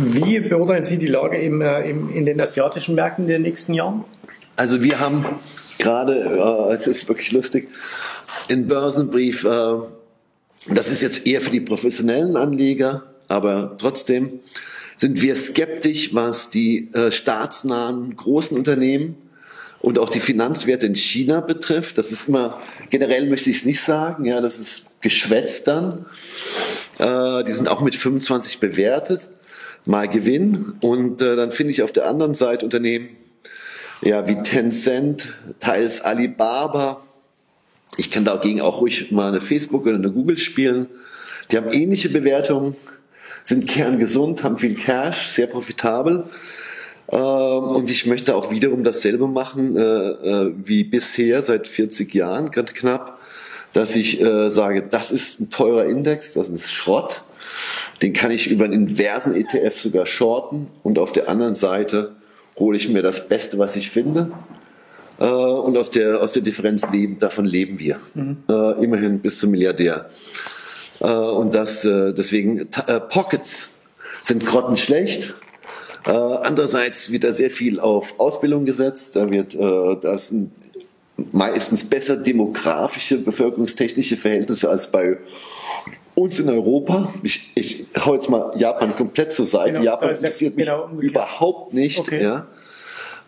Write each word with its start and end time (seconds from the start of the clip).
Wie 0.00 0.40
beurteilen 0.40 0.84
Sie 0.84 0.98
die 0.98 1.06
Lage 1.06 1.38
im, 1.38 1.60
äh, 1.60 1.90
im, 1.90 2.10
in 2.10 2.24
den 2.26 2.40
asiatischen 2.40 2.94
Märkten 2.94 3.24
in 3.24 3.28
den 3.28 3.42
nächsten 3.42 3.74
Jahren? 3.74 4.04
Also 4.56 4.82
wir 4.82 5.00
haben 5.00 5.24
gerade, 5.78 6.70
äh, 6.70 6.74
es 6.74 6.86
ist 6.86 7.08
wirklich 7.08 7.32
lustig, 7.32 7.68
in 8.48 8.68
Börsenbrief, 8.68 9.44
äh, 9.44 9.74
das 10.66 10.90
ist 10.90 11.02
jetzt 11.02 11.26
eher 11.26 11.40
für 11.40 11.50
die 11.50 11.60
professionellen 11.60 12.36
Anleger, 12.36 13.04
aber 13.28 13.76
trotzdem 13.78 14.40
sind 14.96 15.20
wir 15.22 15.36
skeptisch, 15.36 16.14
was 16.14 16.50
die 16.50 16.92
äh, 16.92 17.10
staatsnahen 17.12 18.16
großen 18.16 18.56
Unternehmen 18.56 19.16
und 19.80 19.98
auch 19.98 20.10
die 20.10 20.20
Finanzwerte 20.20 20.86
in 20.86 20.94
China 20.94 21.40
betrifft. 21.40 21.98
Das 21.98 22.10
ist 22.10 22.28
immer, 22.28 22.60
generell 22.90 23.28
möchte 23.28 23.50
ich 23.50 23.58
es 23.58 23.64
nicht 23.64 23.80
sagen, 23.80 24.24
ja, 24.24 24.40
das 24.40 24.58
ist 24.58 25.00
geschwätzt 25.00 25.68
dann. 25.68 26.06
Äh, 26.98 27.44
die 27.44 27.52
sind 27.52 27.68
auch 27.68 27.80
mit 27.80 27.94
25 27.94 28.58
bewertet, 28.58 29.28
mal 29.84 30.08
Gewinn. 30.08 30.74
Und 30.80 31.22
äh, 31.22 31.36
dann 31.36 31.50
finde 31.50 31.72
ich 31.72 31.82
auf 31.82 31.92
der 31.92 32.06
anderen 32.06 32.34
Seite 32.34 32.64
Unternehmen, 32.64 33.08
ja, 34.02 34.28
wie 34.28 34.42
Tencent, 34.42 35.34
teils 35.60 36.02
Alibaba. 36.02 37.00
Ich 37.96 38.10
kann 38.10 38.24
dagegen 38.24 38.60
auch 38.60 38.80
ruhig 38.80 39.10
mal 39.10 39.28
eine 39.28 39.40
Facebook 39.40 39.86
oder 39.86 39.96
eine 39.96 40.10
Google 40.10 40.38
spielen. 40.38 40.86
Die 41.50 41.56
haben 41.56 41.72
ähnliche 41.72 42.10
Bewertungen, 42.10 42.76
sind 43.42 43.66
kerngesund, 43.66 44.44
haben 44.44 44.58
viel 44.58 44.74
Cash, 44.74 45.28
sehr 45.28 45.46
profitabel. 45.46 46.24
Ähm, 47.10 47.18
und 47.18 47.90
ich 47.90 48.06
möchte 48.06 48.36
auch 48.36 48.50
wiederum 48.50 48.84
dasselbe 48.84 49.26
machen 49.26 49.76
äh, 49.76 49.80
äh, 49.80 50.52
wie 50.62 50.84
bisher 50.84 51.42
seit 51.42 51.66
40 51.66 52.14
Jahren, 52.14 52.50
ganz 52.50 52.74
knapp, 52.74 53.18
dass 53.72 53.96
ich 53.96 54.20
äh, 54.20 54.50
sage, 54.50 54.82
das 54.82 55.10
ist 55.10 55.40
ein 55.40 55.50
teurer 55.50 55.86
Index, 55.86 56.34
das 56.34 56.50
ist 56.50 56.70
Schrott. 56.70 57.22
Den 58.02 58.12
kann 58.12 58.30
ich 58.30 58.48
über 58.48 58.64
einen 58.64 58.74
inversen 58.74 59.34
ETF 59.34 59.78
sogar 59.78 60.06
shorten 60.06 60.68
und 60.82 60.98
auf 60.98 61.12
der 61.12 61.28
anderen 61.28 61.54
Seite 61.54 62.16
hole 62.58 62.76
ich 62.76 62.88
mir 62.88 63.02
das 63.02 63.28
Beste, 63.28 63.58
was 63.58 63.76
ich 63.76 63.90
finde. 63.90 64.32
Äh, 65.18 65.24
und 65.24 65.76
aus 65.76 65.90
der, 65.90 66.20
aus 66.20 66.32
der 66.32 66.42
Differenz 66.42 66.88
leben, 66.92 67.18
davon 67.18 67.44
leben 67.44 67.78
wir. 67.78 67.98
Mhm. 68.14 68.38
Äh, 68.48 68.84
immerhin 68.84 69.20
bis 69.20 69.40
zum 69.40 69.50
Milliardär. 69.50 70.08
Äh, 71.00 71.06
und 71.06 71.54
das, 71.54 71.82
deswegen, 71.82 72.68
Pockets 73.10 73.80
sind 74.24 74.44
grottenschlecht. 74.44 75.34
Andererseits 76.04 77.10
wird 77.12 77.24
da 77.24 77.32
sehr 77.32 77.50
viel 77.50 77.80
auf 77.80 78.18
Ausbildung 78.18 78.64
gesetzt. 78.64 79.16
Da 79.16 79.28
wird, 79.28 79.54
das 79.54 80.28
sind 80.28 80.52
meistens 81.32 81.84
besser 81.84 82.16
demografische, 82.16 83.18
bevölkerungstechnische 83.18 84.16
Verhältnisse 84.16 84.70
als 84.70 84.90
bei 84.90 85.18
uns 86.18 86.38
in 86.38 86.48
Europa, 86.48 87.12
ich, 87.22 87.52
ich 87.54 87.86
hau 88.04 88.14
jetzt 88.14 88.28
mal 88.28 88.52
Japan 88.56 88.94
komplett 88.96 89.32
zur 89.32 89.46
Seite. 89.46 89.74
Genau, 89.74 89.84
Japan 89.84 90.10
interessiert 90.10 90.56
mich 90.56 90.66
genau 90.66 90.90
überhaupt 90.98 91.74
nicht. 91.74 91.98
Okay. 91.98 92.22
Ja. 92.22 92.46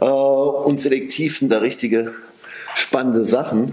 Äh, 0.01 0.05
und 0.05 0.81
selektiv 0.81 1.39
sind 1.39 1.51
da 1.51 1.59
richtige 1.59 2.13
spannende 2.75 3.25
Sachen. 3.25 3.73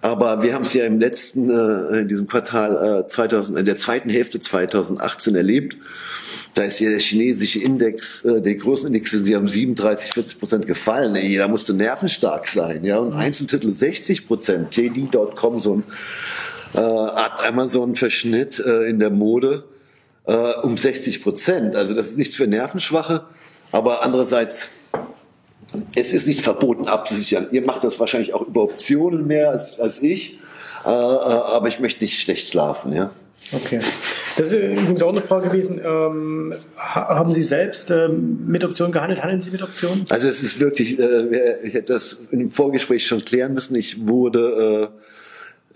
Aber 0.00 0.42
wir 0.42 0.52
haben 0.52 0.64
es 0.64 0.74
ja 0.74 0.84
im 0.84 1.00
letzten, 1.00 1.48
äh, 1.48 2.00
in 2.00 2.08
diesem 2.08 2.26
Quartal 2.26 3.04
äh, 3.04 3.08
2000, 3.08 3.58
in 3.58 3.64
der 3.64 3.76
zweiten 3.76 4.10
Hälfte 4.10 4.38
2018 4.38 5.34
erlebt. 5.34 5.78
Da 6.54 6.64
ist 6.64 6.78
ja 6.78 6.90
der 6.90 6.98
chinesische 6.98 7.60
Index, 7.60 8.22
äh, 8.24 8.42
der 8.42 8.54
Größenindex, 8.56 9.22
die 9.22 9.34
haben 9.34 9.48
37, 9.48 10.12
40 10.12 10.38
Prozent 10.38 10.66
gefallen. 10.66 11.14
Jeder 11.16 11.48
musste 11.48 11.72
nervenstark 11.72 12.46
sein, 12.46 12.84
ja. 12.84 12.98
Und 12.98 13.14
mhm. 13.14 13.20
Einzeltitel 13.20 13.72
60 13.72 14.26
Prozent. 14.26 14.76
JD.com, 14.76 15.60
so 15.60 15.76
ein 15.76 15.84
äh, 16.74 16.78
hat 16.78 17.46
Amazon-Verschnitt 17.46 18.58
äh, 18.58 18.88
in 18.88 18.98
der 18.98 19.10
Mode 19.10 19.64
äh, 20.26 20.54
um 20.62 20.76
60 20.76 21.22
Prozent. 21.22 21.76
Also 21.76 21.94
das 21.94 22.06
ist 22.06 22.18
nichts 22.18 22.34
für 22.34 22.46
Nervenschwache, 22.46 23.24
aber 23.72 24.02
andererseits, 24.02 24.70
es 25.94 26.12
ist 26.12 26.26
nicht 26.26 26.42
verboten 26.42 26.86
abzusichern. 26.86 27.48
Ihr 27.50 27.64
macht 27.64 27.84
das 27.84 27.98
wahrscheinlich 28.00 28.34
auch 28.34 28.42
über 28.42 28.62
Optionen 28.62 29.26
mehr 29.26 29.50
als, 29.50 29.78
als 29.78 30.02
ich, 30.02 30.38
äh, 30.84 30.88
äh 30.88 30.92
aber 30.92 31.68
ich 31.68 31.80
möchte 31.80 32.04
nicht 32.04 32.20
schlecht 32.20 32.48
schlafen. 32.48 32.92
Ja? 32.92 33.10
Okay. 33.52 33.78
Das 34.36 34.50
ist 34.50 34.54
übrigens 34.54 35.02
auch 35.02 35.10
eine 35.10 35.20
Frage 35.20 35.48
gewesen. 35.48 35.80
Ähm, 35.84 36.54
haben 36.76 37.30
Sie 37.30 37.42
selbst 37.42 37.90
ähm, 37.90 38.46
mit 38.46 38.64
Optionen 38.64 38.92
gehandelt? 38.92 39.22
Handeln 39.22 39.40
Sie 39.40 39.50
mit 39.50 39.62
Optionen? 39.62 40.06
Also 40.08 40.28
es 40.28 40.42
ist 40.42 40.58
wirklich, 40.60 40.98
äh, 40.98 41.60
ich 41.62 41.74
hätte 41.74 41.92
das 41.92 42.22
im 42.30 42.50
Vorgespräch 42.50 43.06
schon 43.06 43.24
klären 43.24 43.54
müssen. 43.54 43.76
Ich 43.76 44.08
wurde 44.08 44.90
äh, 44.92 45.23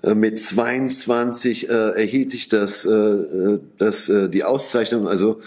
mit 0.03 0.39
22 0.39 1.69
äh, 1.69 1.73
erhielt 1.73 2.33
ich 2.35 2.49
das, 2.49 2.85
äh, 2.85 3.59
das, 3.79 4.09
äh, 4.09 4.29
die 4.29 4.45
Auszeichnung, 4.45 5.09
also 5.09 5.41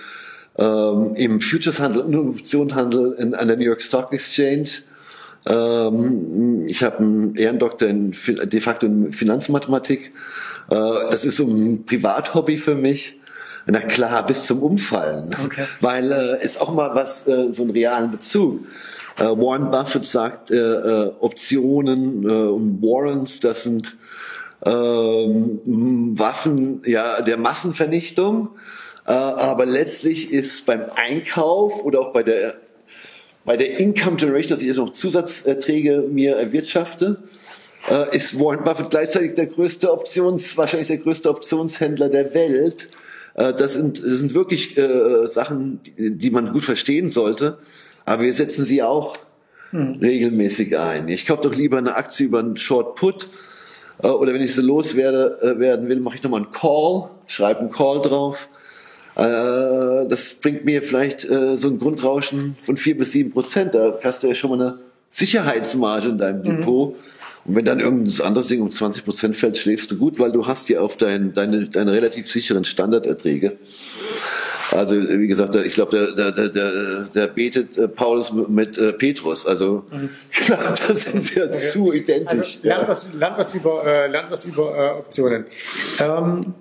ähm, 0.58 1.16
im 1.16 1.40
Futureshandel 1.40 2.02
und 2.02 2.16
Optionshandel 2.16 3.14
in, 3.18 3.34
an 3.34 3.48
der 3.48 3.58
New 3.58 3.64
York 3.64 3.82
Stock 3.82 4.12
Exchange. 4.14 4.70
Ähm, 5.46 6.68
ich 6.68 6.84
habe 6.84 6.98
einen 6.98 7.36
Ehrendoktor 7.36 7.88
in 7.88 8.12
de 8.12 8.60
facto 8.60 8.86
in 8.86 9.14
Finanzmathematik. 9.14 10.12
Äh, 10.70 10.76
das 11.10 11.26
ist 11.26 11.38
so 11.38 11.48
ein 11.48 11.86
Privathobby 11.86 12.58
für 12.58 12.76
mich. 12.76 13.18
Na 13.68 13.80
klar, 13.80 14.26
bis 14.26 14.48
zum 14.48 14.62
Umfallen. 14.62 15.30
Okay. 15.46 15.64
Weil 15.82 16.12
äh, 16.12 16.40
es 16.42 16.60
auch 16.60 16.74
mal 16.74 16.94
was, 16.94 17.28
äh, 17.28 17.48
so 17.52 17.62
einen 17.62 17.72
realen 17.72 18.12
Bezug. 18.12 18.66
Äh, 19.18 19.24
Warren 19.24 19.72
Buffett 19.72 20.06
sagt, 20.06 20.52
äh, 20.52 20.58
äh, 20.58 21.12
Optionen 21.20 22.24
äh, 22.24 22.28
und 22.28 22.82
Warrants, 22.82 23.40
das 23.40 23.64
sind 23.64 23.98
ähm, 24.66 26.18
Waffen 26.18 26.82
ja, 26.86 27.22
der 27.22 27.38
Massenvernichtung. 27.38 28.50
Äh, 29.08 29.12
aber 29.12 29.66
letztlich 29.66 30.32
ist 30.32 30.66
beim 30.66 30.86
Einkauf 30.96 31.84
oder 31.84 32.00
auch 32.00 32.14
bei 32.14 32.24
der, 32.24 32.56
bei 33.46 33.58
der 33.58 33.80
Income 33.80 34.18
Generation, 34.18 34.50
dass 34.52 34.62
ich 34.62 34.68
jetzt 34.68 34.78
noch 34.78 34.94
Zusatzerträge 34.94 36.06
mir 36.10 36.36
erwirtschafte, 36.36 37.24
äh, 37.90 38.16
ist 38.16 38.40
Warren 38.40 38.64
Buffett 38.64 38.92
gleichzeitig 38.92 39.34
der 39.34 39.48
größte 39.48 39.92
Options, 39.92 40.56
wahrscheinlich 40.58 40.88
der 40.88 40.98
größte 40.98 41.30
Optionshändler 41.30 42.10
der 42.10 42.34
Welt. 42.36 42.90
Äh, 43.34 43.54
das, 43.54 43.74
sind, 43.74 43.98
das 43.98 44.20
sind 44.20 44.36
wirklich 44.36 44.78
äh, 44.78 45.26
Sachen, 45.26 45.82
die, 45.84 46.12
die 46.12 46.30
man 46.30 46.52
gut 46.54 46.64
verstehen 46.64 47.10
sollte. 47.10 47.58
Aber 48.06 48.24
wir 48.24 48.34
setzen 48.34 48.66
sie 48.66 48.84
auch 48.84 49.18
hm. 49.72 50.00
regelmäßig 50.02 50.78
ein. 50.78 51.08
Ich 51.08 51.26
kaufe 51.26 51.42
doch 51.44 51.56
lieber 51.56 51.78
eine 51.78 51.96
Aktie 51.96 52.28
über 52.28 52.40
einen 52.40 52.58
Short 52.58 52.96
Put 52.96 53.28
oder 54.10 54.34
wenn 54.34 54.42
ich 54.42 54.54
sie 54.54 54.62
loswerden 54.62 55.40
äh, 55.42 55.60
werden 55.60 55.88
will, 55.90 56.00
mache 56.00 56.16
ich 56.16 56.24
nochmal 56.24 56.42
einen 56.42 56.52
Call, 56.52 57.10
schreibe 57.28 57.62
einen 57.62 57.70
Call 57.70 58.02
drauf. 58.02 58.50
Äh, 59.16 60.08
das 60.08 60.34
bringt 60.42 60.66
mir 60.66 60.82
vielleicht 60.82 61.22
so 61.22 61.68
ein 61.68 61.80
Grundrauschen 61.80 62.56
von 62.62 62.78
vier 62.78 62.98
bis 62.98 63.12
sieben 63.12 63.32
Prozent. 63.32 63.76
Da 63.76 64.00
hast 64.04 64.24
du 64.24 64.28
ja 64.28 64.36
schon 64.36 64.52
mal 64.52 64.62
eine 64.62 64.80
Sicherheitsmarge 65.10 66.10
in 66.10 66.18
deinem 66.18 66.40
mhm. 66.40 66.44
Depot. 66.44 66.96
Und 67.46 67.56
wenn 67.56 67.66
dann 67.66 67.80
irgendein 67.80 68.26
anderes 68.26 68.48
Ding 68.48 68.62
um 68.62 68.72
20 68.72 69.04
Prozent 69.04 69.36
fällt, 69.36 69.58
schläfst 69.58 69.92
du 69.92 69.98
gut, 69.98 70.20
weil 70.20 70.32
du 70.32 70.48
hast 70.48 70.70
ja 70.70 70.80
auf 70.82 70.98
dein, 70.98 71.34
deine, 71.34 71.68
deine 71.68 71.94
relativ 71.94 72.32
sicheren 72.32 72.66
Standarderträge. 72.66 73.58
Also 74.72 74.96
wie 74.96 75.28
gesagt, 75.28 75.56
ich 75.56 75.74
glaube, 75.74 76.14
der, 76.16 76.32
der, 76.32 76.50
der, 76.50 77.04
der 77.14 77.28
betet 77.28 77.78
äh, 77.78 77.88
Paulus 77.88 78.32
mit 78.32 78.78
äh, 78.78 78.94
Petrus. 78.94 79.46
Also 79.46 79.86
mhm. 79.92 80.10
klar, 80.32 80.76
da 80.88 80.94
sind 80.94 81.36
wir 81.36 81.46
okay. 81.46 81.70
zu 81.70 81.92
identisch. 81.92 82.58
Also, 82.58 82.68
lernt, 82.68 82.88
was, 82.88 83.08
lernt 83.14 83.38
was 83.38 83.54
über, 83.54 83.86
äh, 83.86 84.08
lernt 84.08 84.32
was 84.32 84.46
über 84.46 84.76
äh, 84.78 85.00
Optionen. 85.00 85.46
Ähm, 86.00 86.56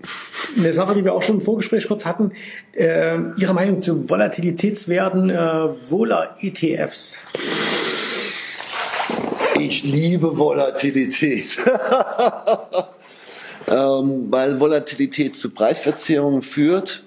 eine 0.59 0.73
Sache, 0.73 0.95
die 0.95 1.05
wir 1.05 1.15
auch 1.15 1.23
schon 1.23 1.37
im 1.37 1.41
Vorgespräch 1.41 1.87
kurz 1.87 2.05
hatten, 2.05 2.33
äh, 2.75 3.17
Ihre 3.37 3.55
Meinung 3.55 3.83
zu 3.83 4.09
Volatilitätswerten, 4.09 5.31
äh, 5.31 5.69
Vola-ETFs. 5.89 7.23
Ich 9.61 9.85
liebe 9.85 10.37
Volatilität. 10.37 11.59
ähm, 13.69 14.27
weil 14.31 14.59
Volatilität 14.59 15.37
zu 15.37 15.51
Preisverzerrungen 15.51 16.43
führt 16.43 17.05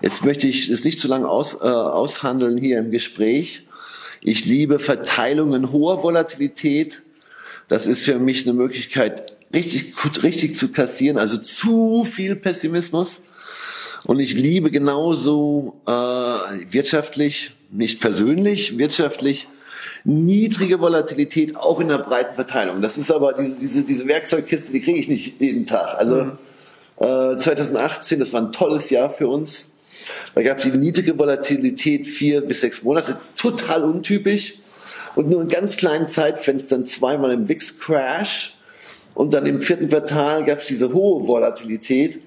Jetzt 0.00 0.24
möchte 0.24 0.46
ich 0.46 0.68
es 0.68 0.84
nicht 0.84 0.98
zu 0.98 1.08
lange 1.08 1.28
aus, 1.28 1.54
äh, 1.54 1.64
aushandeln 1.64 2.56
hier 2.56 2.78
im 2.78 2.90
Gespräch. 2.90 3.64
Ich 4.20 4.44
liebe 4.44 4.78
Verteilungen 4.78 5.72
hoher 5.72 6.02
Volatilität. 6.02 7.02
Das 7.66 7.86
ist 7.86 8.04
für 8.04 8.18
mich 8.18 8.46
eine 8.46 8.52
Möglichkeit, 8.52 9.36
richtig 9.52 9.94
gut, 9.96 10.22
richtig 10.22 10.54
zu 10.54 10.70
kassieren. 10.70 11.18
Also 11.18 11.36
zu 11.36 12.04
viel 12.04 12.36
Pessimismus. 12.36 13.22
Und 14.06 14.20
ich 14.20 14.34
liebe 14.34 14.70
genauso 14.70 15.80
äh, 15.86 15.90
wirtschaftlich, 15.90 17.52
nicht 17.70 18.00
persönlich, 18.00 18.78
wirtschaftlich, 18.78 19.48
niedrige 20.04 20.80
Volatilität 20.80 21.56
auch 21.56 21.80
in 21.80 21.88
der 21.88 21.98
breiten 21.98 22.34
Verteilung. 22.34 22.80
Das 22.80 22.96
ist 22.98 23.10
aber 23.10 23.32
diese, 23.32 23.58
diese, 23.58 23.82
diese 23.82 24.06
Werkzeugkiste, 24.06 24.72
die 24.72 24.80
kriege 24.80 25.00
ich 25.00 25.08
nicht 25.08 25.40
jeden 25.40 25.66
Tag. 25.66 25.96
Also 25.98 26.24
mhm. 26.24 26.32
äh, 26.98 27.36
2018, 27.36 28.20
das 28.20 28.32
war 28.32 28.42
ein 28.42 28.52
tolles 28.52 28.90
Jahr 28.90 29.10
für 29.10 29.26
uns. 29.26 29.72
Da 30.34 30.42
gab 30.42 30.58
es 30.58 30.64
die 30.64 30.76
niedrige 30.76 31.18
Volatilität 31.18 32.06
vier 32.06 32.40
bis 32.40 32.60
sechs 32.60 32.82
Monate, 32.82 33.16
total 33.36 33.84
untypisch. 33.84 34.54
Und 35.14 35.30
nur 35.30 35.42
in 35.42 35.48
ganz 35.48 35.76
kleinen 35.76 36.06
Zeitfenstern 36.06 36.86
zweimal 36.86 37.32
im 37.32 37.48
VIX-Crash. 37.48 38.54
Und 39.14 39.34
dann 39.34 39.46
im 39.46 39.60
vierten 39.60 39.88
Quartal 39.88 40.44
gab 40.44 40.58
es 40.58 40.66
diese 40.66 40.92
hohe 40.92 41.26
Volatilität. 41.26 42.20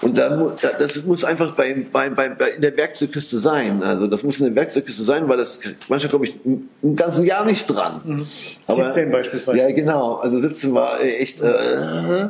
Und 0.00 0.16
dann, 0.16 0.52
das 0.78 1.02
muss 1.04 1.24
einfach 1.24 1.52
bei, 1.52 1.74
bei, 1.92 2.08
bei, 2.10 2.28
in 2.54 2.62
der 2.62 2.76
Werkzeugkiste 2.76 3.40
sein. 3.40 3.82
Also 3.82 4.06
das 4.06 4.22
muss 4.22 4.38
in 4.38 4.46
der 4.46 4.54
Werkzeugkiste 4.54 5.02
sein, 5.02 5.28
weil 5.28 5.38
das 5.38 5.58
manchmal 5.88 6.12
komme 6.12 6.26
ich 6.26 6.38
ein 6.44 6.94
ganzen 6.94 7.24
Jahr 7.24 7.44
nicht 7.44 7.66
dran. 7.66 8.00
Mhm. 8.04 8.26
17 8.68 9.10
beispielsweise. 9.10 9.58
Ja, 9.58 9.72
genau. 9.72 10.16
Also 10.16 10.38
17 10.38 10.72
war 10.72 11.02
echt, 11.02 11.40
äh, 11.40 12.28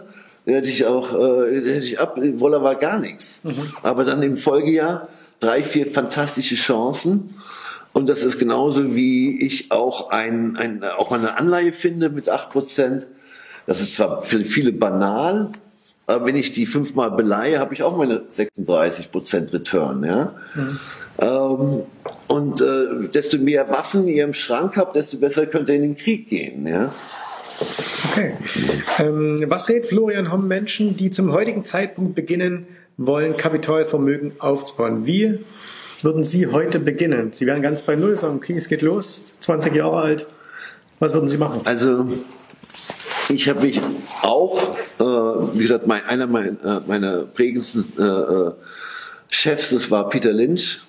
hätte 0.54 0.68
ich 0.68 0.86
auch, 0.86 1.14
äh, 1.14 1.54
hätte 1.54 1.84
ich 1.84 2.00
ab, 2.00 2.18
Woller 2.36 2.62
war 2.62 2.74
gar 2.74 2.98
nichts. 2.98 3.44
Mhm. 3.44 3.72
Aber 3.82 4.04
dann 4.04 4.22
im 4.22 4.36
Folgejahr 4.36 5.08
drei, 5.40 5.62
vier 5.62 5.86
fantastische 5.86 6.56
Chancen. 6.56 7.34
Und 7.92 8.08
das 8.08 8.22
ist 8.22 8.38
genauso 8.38 8.94
wie 8.94 9.40
ich 9.44 9.70
auch 9.70 10.10
ein, 10.10 10.56
ein 10.56 10.84
auch 10.84 11.10
eine 11.12 11.38
Anleihe 11.38 11.72
finde 11.72 12.10
mit 12.10 12.28
acht 12.28 12.50
Prozent. 12.50 13.06
Das 13.66 13.80
ist 13.80 13.96
zwar 13.96 14.22
für 14.22 14.44
viele 14.44 14.72
banal, 14.72 15.50
aber 16.08 16.24
wenn 16.24 16.36
ich 16.36 16.52
die 16.52 16.64
fünfmal 16.64 17.10
beleihe, 17.10 17.58
habe 17.58 17.74
ich 17.74 17.82
auch 17.82 17.96
meine 17.96 18.22
36 18.28 19.12
Prozent 19.12 19.52
Return. 19.52 20.04
Ja? 20.04 20.32
Mhm. 20.54 20.80
Ähm, 21.18 21.82
und 22.28 22.60
äh, 22.62 23.08
desto 23.12 23.36
mehr 23.36 23.68
Waffen 23.68 24.08
ihr 24.08 24.24
im 24.24 24.32
Schrank 24.32 24.78
habt, 24.78 24.96
desto 24.96 25.18
besser 25.18 25.46
könnt 25.46 25.68
ihr 25.68 25.74
in 25.74 25.82
den 25.82 25.96
Krieg 25.96 26.26
gehen. 26.28 26.66
Ja? 26.66 26.92
Okay. 28.10 28.34
Ähm, 28.98 29.44
was 29.48 29.68
rät 29.68 29.86
Florian 29.86 30.32
Homm 30.32 30.48
Menschen, 30.48 30.96
die 30.96 31.10
zum 31.10 31.32
heutigen 31.32 31.64
Zeitpunkt 31.64 32.14
beginnen 32.14 32.66
wollen, 32.96 33.36
Kapitalvermögen 33.36 34.32
aufzubauen? 34.38 35.06
Wie 35.06 35.40
würden 36.02 36.24
Sie 36.24 36.46
heute 36.46 36.78
beginnen? 36.78 37.32
Sie 37.32 37.46
wären 37.46 37.62
ganz 37.62 37.82
bei 37.82 37.96
Null, 37.96 38.16
sagen, 38.16 38.36
okay, 38.36 38.56
es 38.56 38.68
geht 38.68 38.82
los, 38.82 39.34
20 39.40 39.74
Jahre 39.74 39.96
alt. 39.96 40.26
Was 40.98 41.12
würden 41.12 41.28
Sie 41.28 41.38
machen? 41.38 41.60
Also 41.64 42.06
ich 43.28 43.48
habe 43.48 43.66
mich 43.66 43.80
auch, 44.22 44.76
äh, 44.98 45.02
wie 45.02 45.62
gesagt, 45.62 45.86
mein, 45.86 46.04
einer 46.06 46.26
meiner, 46.26 46.64
äh, 46.64 46.80
meiner 46.86 47.18
prägendsten 47.22 47.84
äh, 47.98 48.02
äh, 48.02 48.52
Chefs, 49.30 49.70
das 49.70 49.90
war 49.90 50.08
Peter 50.08 50.32
Lynch, 50.32 50.80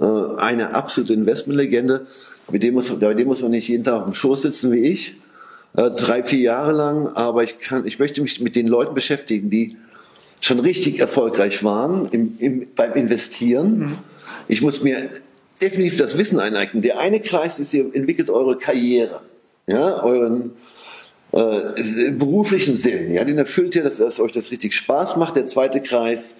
äh, 0.00 0.04
eine 0.36 0.74
absolute 0.74 1.12
Investmentlegende. 1.12 2.06
Mit 2.50 2.62
dem 2.62 2.74
muss, 2.74 2.90
bei 2.90 3.14
dem 3.14 3.28
muss 3.28 3.42
man 3.42 3.52
nicht 3.52 3.68
jeden 3.68 3.84
Tag 3.84 3.94
auf 3.94 4.04
dem 4.04 4.14
Schoß 4.14 4.42
sitzen 4.42 4.72
wie 4.72 4.80
ich, 4.80 5.16
äh, 5.76 5.90
drei, 5.90 6.22
vier 6.22 6.40
Jahre 6.40 6.72
lang. 6.72 7.08
Aber 7.08 7.44
ich 7.44 7.58
kann, 7.58 7.86
ich 7.86 7.98
möchte 7.98 8.22
mich 8.22 8.40
mit 8.40 8.56
den 8.56 8.66
Leuten 8.66 8.94
beschäftigen, 8.94 9.50
die 9.50 9.76
schon 10.40 10.60
richtig 10.60 11.00
erfolgreich 11.00 11.62
waren 11.64 12.08
im, 12.10 12.36
im, 12.38 12.66
beim 12.74 12.94
Investieren. 12.94 13.78
Mhm. 13.78 13.98
Ich 14.48 14.62
muss 14.62 14.82
mir 14.82 15.10
definitiv 15.60 15.98
das 15.98 16.16
Wissen 16.16 16.40
eineignen. 16.40 16.82
Der 16.82 16.98
eine 16.98 17.20
Kreis 17.20 17.58
ist, 17.58 17.74
ihr 17.74 17.94
entwickelt 17.94 18.30
eure 18.30 18.56
Karriere, 18.56 19.20
ja, 19.66 20.02
euren 20.02 20.52
äh, 21.32 22.10
beruflichen 22.12 22.74
Sinn, 22.74 23.12
ja, 23.12 23.24
den 23.24 23.38
erfüllt 23.38 23.74
ihr, 23.74 23.82
dass, 23.82 23.98
dass 23.98 24.18
euch 24.18 24.32
das 24.32 24.50
richtig 24.50 24.74
Spaß 24.74 25.16
macht. 25.16 25.36
Der 25.36 25.46
zweite 25.46 25.80
Kreis, 25.80 26.36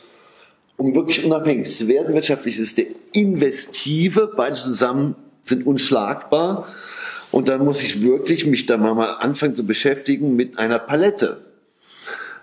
um 0.77 0.94
wirklich 0.94 1.25
unabhängig 1.25 1.77
zu 1.77 1.87
werden 1.87 2.15
wirtschaftlich, 2.15 2.59
ist 2.59 2.79
der 2.79 2.87
investive. 3.12 4.32
Beide 4.37 4.56
zusammen 4.56 5.15
sind 5.43 5.67
unschlagbar. 5.67 6.67
Und 7.32 7.49
dann 7.49 7.65
muss 7.65 7.82
ich 7.82 8.03
wirklich 8.03 8.47
mich 8.47 8.67
da 8.67 8.77
mal 8.77 9.17
anfangen 9.21 9.55
zu 9.55 9.65
beschäftigen 9.65 10.37
mit 10.37 10.59
einer 10.59 10.79
Palette. 10.79 11.44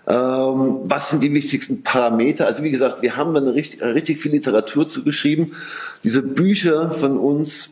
Ähm, 0.06 0.80
was 0.84 1.10
sind 1.10 1.22
die 1.22 1.34
wichtigsten 1.34 1.82
Parameter? 1.82 2.46
Also 2.46 2.62
wie 2.62 2.70
gesagt, 2.70 3.02
wir 3.02 3.16
haben 3.16 3.34
da 3.34 3.40
eine 3.40 3.54
richtig, 3.54 3.82
richtig 3.82 4.18
viel 4.18 4.32
Literatur 4.32 4.88
zugeschrieben. 4.88 5.52
Diese 6.02 6.22
Bücher 6.22 6.92
von 6.92 7.18
uns, 7.18 7.70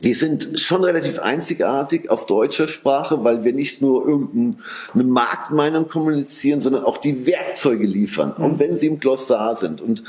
die 0.00 0.12
sind 0.12 0.60
schon 0.60 0.84
relativ 0.84 1.20
einzigartig 1.20 2.10
auf 2.10 2.26
deutscher 2.26 2.68
Sprache, 2.68 3.24
weil 3.24 3.44
wir 3.44 3.54
nicht 3.54 3.80
nur 3.80 4.06
irgendeine 4.06 4.56
Marktmeinung 4.94 5.88
kommunizieren, 5.88 6.60
sondern 6.60 6.84
auch 6.84 6.98
die 6.98 7.26
Werkzeuge 7.26 7.86
liefern. 7.86 8.34
Mhm. 8.36 8.44
Und 8.44 8.58
wenn 8.58 8.76
sie 8.76 8.88
im 8.88 9.00
Glossar 9.00 9.56
sind 9.56 9.80
und 9.80 10.04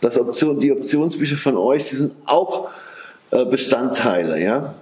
das 0.00 0.16
Option, 0.18 0.60
die 0.60 0.70
Optionsbücher 0.70 1.36
von 1.36 1.56
euch, 1.56 1.88
die 1.88 1.96
sind 1.96 2.12
auch 2.26 2.70
äh, 3.32 3.44
Bestandteile, 3.44 4.40
ja. 4.40 4.74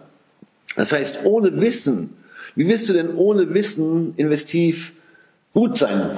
Das 0.77 0.93
heißt, 0.93 1.25
ohne 1.25 1.61
Wissen, 1.61 2.11
wie 2.55 2.69
wirst 2.69 2.89
du 2.89 2.93
denn 2.93 3.15
ohne 3.15 3.53
Wissen 3.55 4.15
investiv 4.17 4.95
gut 5.53 5.79
sein? 5.79 6.11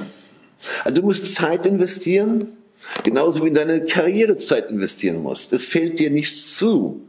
Also 0.83 1.01
du 1.01 1.03
musst 1.03 1.35
Zeit 1.35 1.65
investieren, 1.65 2.47
genauso 3.03 3.43
wie 3.43 3.49
in 3.49 3.53
deine 3.53 3.85
Karrierezeit 3.85 4.69
investieren 4.69 5.21
musst. 5.21 5.53
Es 5.53 5.65
fällt 5.65 5.99
dir 5.99 6.09
nichts 6.09 6.55
zu. 6.55 7.01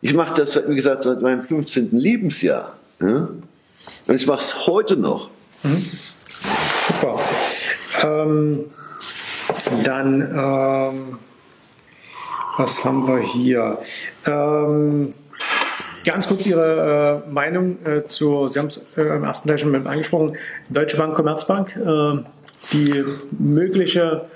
Ich 0.00 0.14
mache 0.14 0.34
das, 0.42 0.60
wie 0.68 0.74
gesagt, 0.74 1.04
seit 1.04 1.22
meinem 1.22 1.42
15. 1.42 1.90
Lebensjahr. 1.92 2.76
Ja? 3.00 3.28
Und 4.06 4.14
ich 4.14 4.26
mache 4.26 4.40
es 4.40 4.66
heute 4.66 4.96
noch. 4.96 5.30
Mhm. 5.62 5.84
Super. 6.88 7.20
Ähm, 8.04 8.64
dann, 9.84 10.20
ähm, 10.20 11.18
was 12.56 12.84
haben 12.84 13.06
wir 13.08 13.18
hier? 13.18 13.78
Ähm, 14.26 15.08
ganz 16.06 16.28
kurz 16.28 16.46
Ihre 16.46 17.24
äh, 17.26 17.30
Meinung 17.30 17.84
äh, 17.84 18.04
zu, 18.04 18.48
Sie 18.48 18.58
haben 18.58 18.68
es 18.68 18.86
äh, 18.96 19.02
im 19.02 19.24
ersten 19.24 19.48
Teil 19.48 19.58
schon 19.58 19.72
mit 19.72 19.86
angesprochen, 19.86 20.36
Deutsche 20.70 20.96
Bank, 20.96 21.14
Commerzbank, 21.14 21.76
äh, 21.76 22.24
die 22.72 23.04
mögliche 23.38 24.26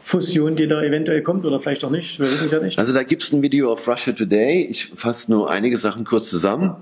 Fusion, 0.00 0.56
die 0.56 0.66
da 0.66 0.82
eventuell 0.82 1.22
kommt 1.22 1.44
oder 1.44 1.60
vielleicht 1.60 1.84
auch 1.84 1.90
nicht. 1.90 2.18
Wir 2.18 2.30
wissen 2.30 2.46
es 2.46 2.50
ja 2.50 2.60
nicht. 2.60 2.78
Also 2.78 2.94
da 2.94 3.02
gibt 3.02 3.22
es 3.22 3.32
ein 3.32 3.42
Video 3.42 3.70
auf 3.70 3.86
Russia 3.86 4.12
Today. 4.12 4.66
Ich 4.70 4.92
fasse 4.96 5.30
nur 5.30 5.50
einige 5.50 5.76
Sachen 5.76 6.04
kurz 6.04 6.30
zusammen. 6.30 6.76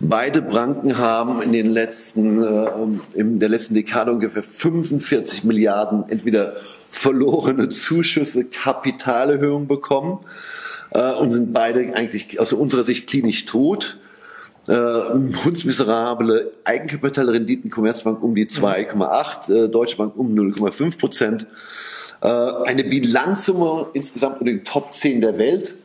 Beide 0.00 0.42
Banken 0.42 0.98
haben 0.98 1.42
in 1.42 1.52
den 1.52 1.70
letzten, 1.70 2.42
äh, 2.42 2.68
in 3.14 3.38
der 3.40 3.50
letzten 3.50 3.74
Dekade 3.74 4.10
ungefähr 4.10 4.42
45 4.42 5.44
Milliarden 5.44 6.04
entweder 6.08 6.56
verlorene 6.90 7.68
Zuschüsse, 7.68 8.44
Kapitalerhöhung 8.44 9.66
bekommen 9.66 10.20
äh, 10.96 11.12
und 11.12 11.30
sind 11.30 11.52
beide 11.52 11.94
eigentlich 11.94 12.40
aus 12.40 12.52
unserer 12.52 12.84
Sicht 12.84 13.06
klinisch 13.06 13.44
tot. 13.44 13.98
Äh, 14.66 14.72
hundsmiserable 15.44 16.50
Eigenkapitalrenditen, 16.64 17.70
Commerzbank 17.70 18.22
um 18.22 18.34
die 18.34 18.46
2,8, 18.46 19.52
äh, 19.52 19.68
Deutsche 19.68 19.96
Bank 19.96 20.16
um 20.16 20.34
0,5 20.34 20.98
Prozent. 20.98 21.46
Äh, 22.20 22.26
eine 22.26 22.82
Bilanzsumme 22.82 23.88
insgesamt 23.92 24.40
in 24.40 24.46
den 24.46 24.64
Top 24.64 24.92
10 24.92 25.20
der 25.20 25.38
Welt, 25.38 25.76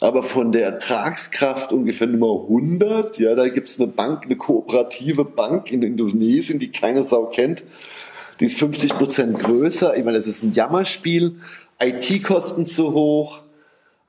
aber 0.00 0.22
von 0.22 0.50
der 0.50 0.64
Ertragskraft 0.64 1.72
ungefähr 1.72 2.06
Nummer 2.06 2.44
100. 2.44 3.18
Ja, 3.18 3.34
da 3.34 3.48
gibt 3.48 3.68
es 3.68 3.78
eine 3.78 3.88
Bank, 3.88 4.24
eine 4.24 4.36
kooperative 4.36 5.24
Bank 5.24 5.70
in 5.70 5.82
Indonesien, 5.82 6.58
die 6.58 6.70
keine 6.70 7.04
Sau 7.04 7.26
kennt. 7.26 7.64
Die 8.40 8.46
ist 8.46 8.58
50 8.58 8.96
Prozent 8.96 9.38
größer. 9.38 9.96
Ich 9.96 10.04
meine, 10.04 10.16
das 10.16 10.26
ist 10.26 10.42
ein 10.42 10.52
Jammerspiel. 10.52 11.36
IT-Kosten 11.80 12.64
zu 12.64 12.92
hoch, 12.92 13.42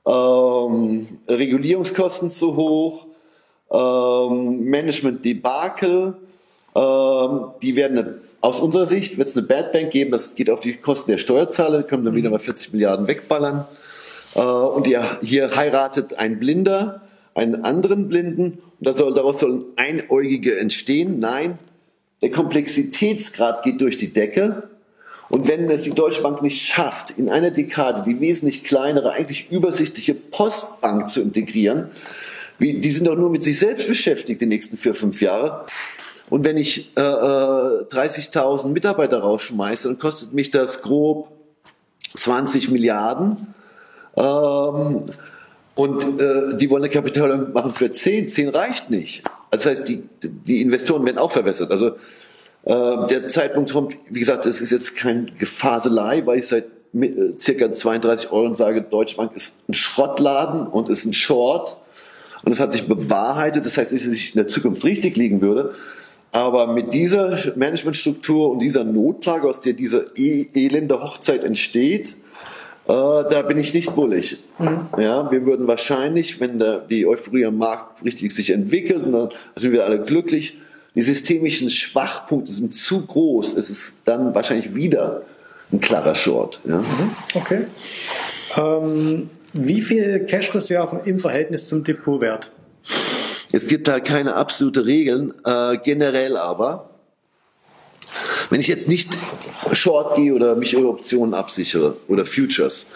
ähm, 0.06 1.06
Regulierungskosten 1.28 2.30
zu 2.30 2.56
hoch, 2.56 3.06
ähm, 3.70 4.60
Management-Debakel. 4.64 6.16
Ähm, 6.76 7.44
die 7.62 7.76
werden 7.76 8.20
aus 8.40 8.60
unserer 8.60 8.86
Sicht 8.86 9.16
wird 9.16 9.28
es 9.28 9.36
eine 9.36 9.46
Bad 9.46 9.72
Bank 9.72 9.90
geben, 9.90 10.10
das 10.10 10.34
geht 10.34 10.50
auf 10.50 10.60
die 10.60 10.74
Kosten 10.74 11.12
der 11.12 11.18
Steuerzahler, 11.18 11.82
können 11.82 12.04
dann 12.04 12.14
wieder 12.14 12.30
mal 12.30 12.38
40 12.38 12.72
Milliarden 12.72 13.06
wegballern. 13.06 13.66
Äh, 14.34 14.40
und 14.40 14.86
ihr, 14.86 15.18
hier 15.22 15.56
heiratet 15.56 16.18
ein 16.18 16.38
Blinder 16.38 17.00
einen 17.34 17.64
anderen 17.64 18.08
Blinden 18.08 18.58
und 18.80 18.96
soll, 18.96 19.14
daraus 19.14 19.40
sollen 19.40 19.64
Einäugige 19.76 20.58
entstehen. 20.58 21.18
Nein, 21.18 21.58
der 22.22 22.30
Komplexitätsgrad 22.30 23.62
geht 23.62 23.80
durch 23.80 23.98
die 23.98 24.12
Decke. 24.12 24.70
Und 25.34 25.48
wenn 25.48 25.68
es 25.68 25.82
die 25.82 25.96
Deutsche 25.96 26.22
Bank 26.22 26.42
nicht 26.42 26.62
schafft, 26.62 27.10
in 27.18 27.28
einer 27.28 27.50
Dekade 27.50 28.04
die 28.06 28.20
wesentlich 28.20 28.62
kleinere, 28.62 29.14
eigentlich 29.14 29.50
übersichtliche 29.50 30.14
Postbank 30.14 31.08
zu 31.08 31.20
integrieren, 31.20 31.88
wie, 32.60 32.78
die 32.80 32.90
sind 32.92 33.08
doch 33.08 33.16
nur 33.16 33.30
mit 33.30 33.42
sich 33.42 33.58
selbst 33.58 33.88
beschäftigt 33.88 34.40
die 34.40 34.46
nächsten 34.46 34.76
vier, 34.76 34.94
fünf 34.94 35.20
Jahre, 35.20 35.66
und 36.30 36.44
wenn 36.44 36.56
ich 36.56 36.96
äh, 36.96 37.00
30.000 37.00 38.64
äh, 38.64 38.68
Mitarbeiter 38.68 39.18
rausschmeiße, 39.18 39.88
dann 39.88 39.98
kostet 39.98 40.32
mich 40.34 40.52
das 40.52 40.82
grob 40.82 41.32
20 42.16 42.70
Milliarden. 42.70 43.36
Ähm, 44.16 45.02
und 45.74 46.20
äh, 46.20 46.56
die 46.56 46.70
wollen 46.70 46.84
eine 46.84 46.92
Kapitalierung 46.92 47.52
machen 47.52 47.74
für 47.74 47.90
10. 47.90 48.28
10 48.28 48.50
reicht 48.50 48.88
nicht. 48.88 49.24
Also 49.50 49.68
das 49.70 49.80
heißt, 49.80 49.88
die, 49.88 50.04
die 50.22 50.62
Investoren 50.62 51.04
werden 51.04 51.18
auch 51.18 51.32
verwässert. 51.32 51.72
Also 51.72 51.96
äh, 52.64 53.06
der 53.08 53.28
Zeitpunkt 53.28 53.72
kommt, 53.72 53.96
wie 54.08 54.20
gesagt, 54.20 54.46
es 54.46 54.60
ist 54.60 54.70
jetzt 54.70 54.96
kein 54.96 55.30
Gefaselei, 55.38 56.24
weil 56.24 56.38
ich 56.38 56.46
seit 56.46 56.64
äh, 56.94 57.32
circa 57.38 57.72
32 57.72 58.32
Euro 58.32 58.54
sage, 58.54 58.82
Deutsche 58.82 59.16
Bank 59.16 59.32
ist 59.34 59.68
ein 59.68 59.74
Schrottladen 59.74 60.66
und 60.66 60.88
ist 60.88 61.04
ein 61.04 61.12
Short. 61.12 61.78
Und 62.44 62.52
es 62.52 62.60
hat 62.60 62.72
sich 62.72 62.86
bewahrheitet. 62.86 63.64
Das 63.64 63.78
heißt, 63.78 63.90
wenn 63.92 63.98
es 63.98 64.30
in 64.30 64.36
der 64.36 64.48
Zukunft 64.48 64.84
richtig 64.84 65.16
liegen 65.16 65.40
würde, 65.40 65.72
aber 66.30 66.66
mit 66.72 66.92
dieser 66.92 67.38
Managementstruktur 67.54 68.50
und 68.50 68.58
dieser 68.58 68.84
Notlage, 68.84 69.48
aus 69.48 69.60
der 69.60 69.72
diese 69.72 70.04
e 70.16 70.46
elende 70.54 71.00
Hochzeit 71.00 71.44
entsteht, 71.44 72.16
äh, 72.86 72.88
da 72.88 73.42
bin 73.42 73.56
ich 73.56 73.72
nicht 73.72 73.94
bullig. 73.94 74.42
Mhm. 74.58 74.88
Ja, 74.98 75.30
wir 75.30 75.46
würden 75.46 75.66
wahrscheinlich, 75.66 76.40
wenn 76.40 76.58
der, 76.58 76.80
die 76.80 77.06
Euphorie 77.06 77.46
am 77.46 77.58
Markt 77.58 78.04
richtig 78.04 78.32
sich 78.32 78.50
entwickelt, 78.50 79.04
und 79.04 79.12
dann 79.12 79.28
sind 79.56 79.72
wir 79.72 79.84
alle 79.84 80.02
glücklich, 80.02 80.58
die 80.94 81.02
systemischen 81.02 81.70
Schwachpunkte 81.70 82.52
sind 82.52 82.74
zu 82.74 83.04
groß, 83.04 83.54
es 83.54 83.70
ist 83.70 83.98
dann 84.04 84.34
wahrscheinlich 84.34 84.74
wieder 84.74 85.22
ein 85.72 85.80
klarer 85.80 86.14
Short. 86.14 86.60
Ja. 86.64 86.78
Mhm, 86.78 87.10
okay. 87.34 87.64
Ähm, 88.56 89.30
wie 89.52 89.82
viel 89.82 90.26
Cash-Reserven 90.26 91.00
im 91.04 91.18
Verhältnis 91.18 91.68
zum 91.68 91.84
Depotwert? 91.84 92.50
Es 93.52 93.68
gibt 93.68 93.86
da 93.88 94.00
keine 94.00 94.34
absolute 94.34 94.84
Regeln, 94.84 95.32
äh, 95.44 95.78
generell 95.78 96.36
aber. 96.36 96.90
Wenn 98.50 98.60
ich 98.60 98.66
jetzt 98.66 98.88
nicht 98.88 99.16
Short 99.72 100.16
gehe 100.16 100.34
oder 100.34 100.54
mich 100.56 100.74
über 100.74 100.88
Optionen 100.88 101.34
absichere 101.34 101.96
oder 102.08 102.24
Futures, 102.26 102.86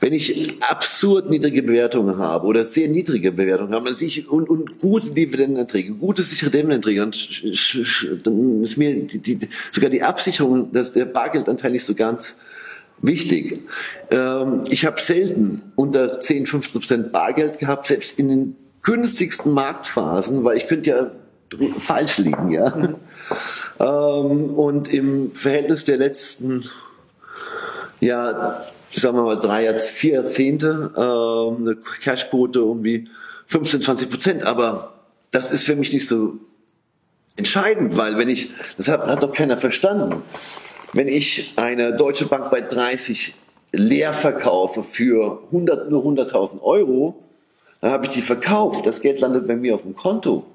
wenn 0.00 0.12
ich 0.12 0.62
absurd 0.62 1.28
niedrige 1.28 1.62
Bewertungen 1.62 2.18
habe 2.18 2.46
oder 2.46 2.64
sehr 2.64 2.88
niedrige 2.88 3.32
Bewertungen 3.32 3.74
habe 3.74 3.90
ich, 3.98 4.28
und, 4.28 4.48
und 4.48 4.78
gute 4.78 5.10
Dividendenerträge, 5.10 5.92
gute 5.94 6.22
sichere 6.22 6.50
Dividendenerträge, 6.50 7.00
dann, 7.00 7.12
dann 8.22 8.62
ist 8.62 8.76
mir 8.76 8.94
die, 8.94 9.18
die, 9.18 9.48
sogar 9.72 9.90
die 9.90 10.02
Absicherung, 10.02 10.72
dass 10.72 10.92
der 10.92 11.04
Bargeldanteil 11.04 11.72
nicht 11.72 11.84
so 11.84 11.94
ganz 11.94 12.38
wichtig. 13.00 13.60
Ähm, 14.10 14.64
ich 14.70 14.86
habe 14.86 15.00
selten 15.00 15.62
unter 15.74 16.20
10, 16.20 16.46
15 16.46 16.80
Prozent 16.80 17.12
Bargeld 17.12 17.58
gehabt, 17.58 17.86
selbst 17.88 18.18
in 18.18 18.28
den 18.28 18.56
günstigsten 18.82 19.52
Marktphasen, 19.52 20.44
weil 20.44 20.56
ich 20.56 20.66
könnte 20.66 20.90
ja 20.90 21.10
falsch 21.76 22.18
liegen, 22.18 22.50
ja. 22.50 22.74
Mhm. 22.74 22.94
Ähm, 23.80 24.54
und 24.54 24.92
im 24.92 25.32
Verhältnis 25.34 25.84
der 25.84 25.98
letzten, 25.98 26.64
ja, 28.00 28.64
sagen 28.94 29.16
wir 29.16 29.22
mal, 29.22 29.36
drei, 29.36 29.76
vier 29.78 30.14
Jahrzehnte, 30.14 30.92
äh, 30.96 31.60
eine 31.60 31.76
Cashquote 32.02 32.62
um 32.64 32.82
die 32.82 33.08
15, 33.46 33.82
20 33.82 34.10
Prozent. 34.10 34.42
Aber 34.44 34.94
das 35.30 35.52
ist 35.52 35.64
für 35.64 35.76
mich 35.76 35.92
nicht 35.92 36.08
so 36.08 36.34
entscheidend, 37.36 37.96
weil 37.96 38.18
wenn 38.18 38.28
ich, 38.28 38.50
das 38.76 38.88
hat, 38.88 39.06
hat 39.06 39.22
doch 39.22 39.32
keiner 39.32 39.56
verstanden, 39.56 40.22
wenn 40.92 41.08
ich 41.08 41.54
eine 41.56 41.94
Deutsche 41.94 42.26
Bank 42.26 42.50
bei 42.50 42.60
30 42.60 43.34
leer 43.72 44.12
verkaufe 44.12 44.82
für 44.82 45.42
100, 45.46 45.90
nur 45.90 46.04
100.000 46.04 46.62
Euro, 46.62 47.22
dann 47.80 47.92
habe 47.92 48.06
ich 48.06 48.10
die 48.10 48.22
verkauft. 48.22 48.86
Das 48.86 49.00
Geld 49.00 49.20
landet 49.20 49.46
bei 49.46 49.56
mir 49.56 49.74
auf 49.74 49.82
dem 49.82 49.94
Konto. 49.94 50.46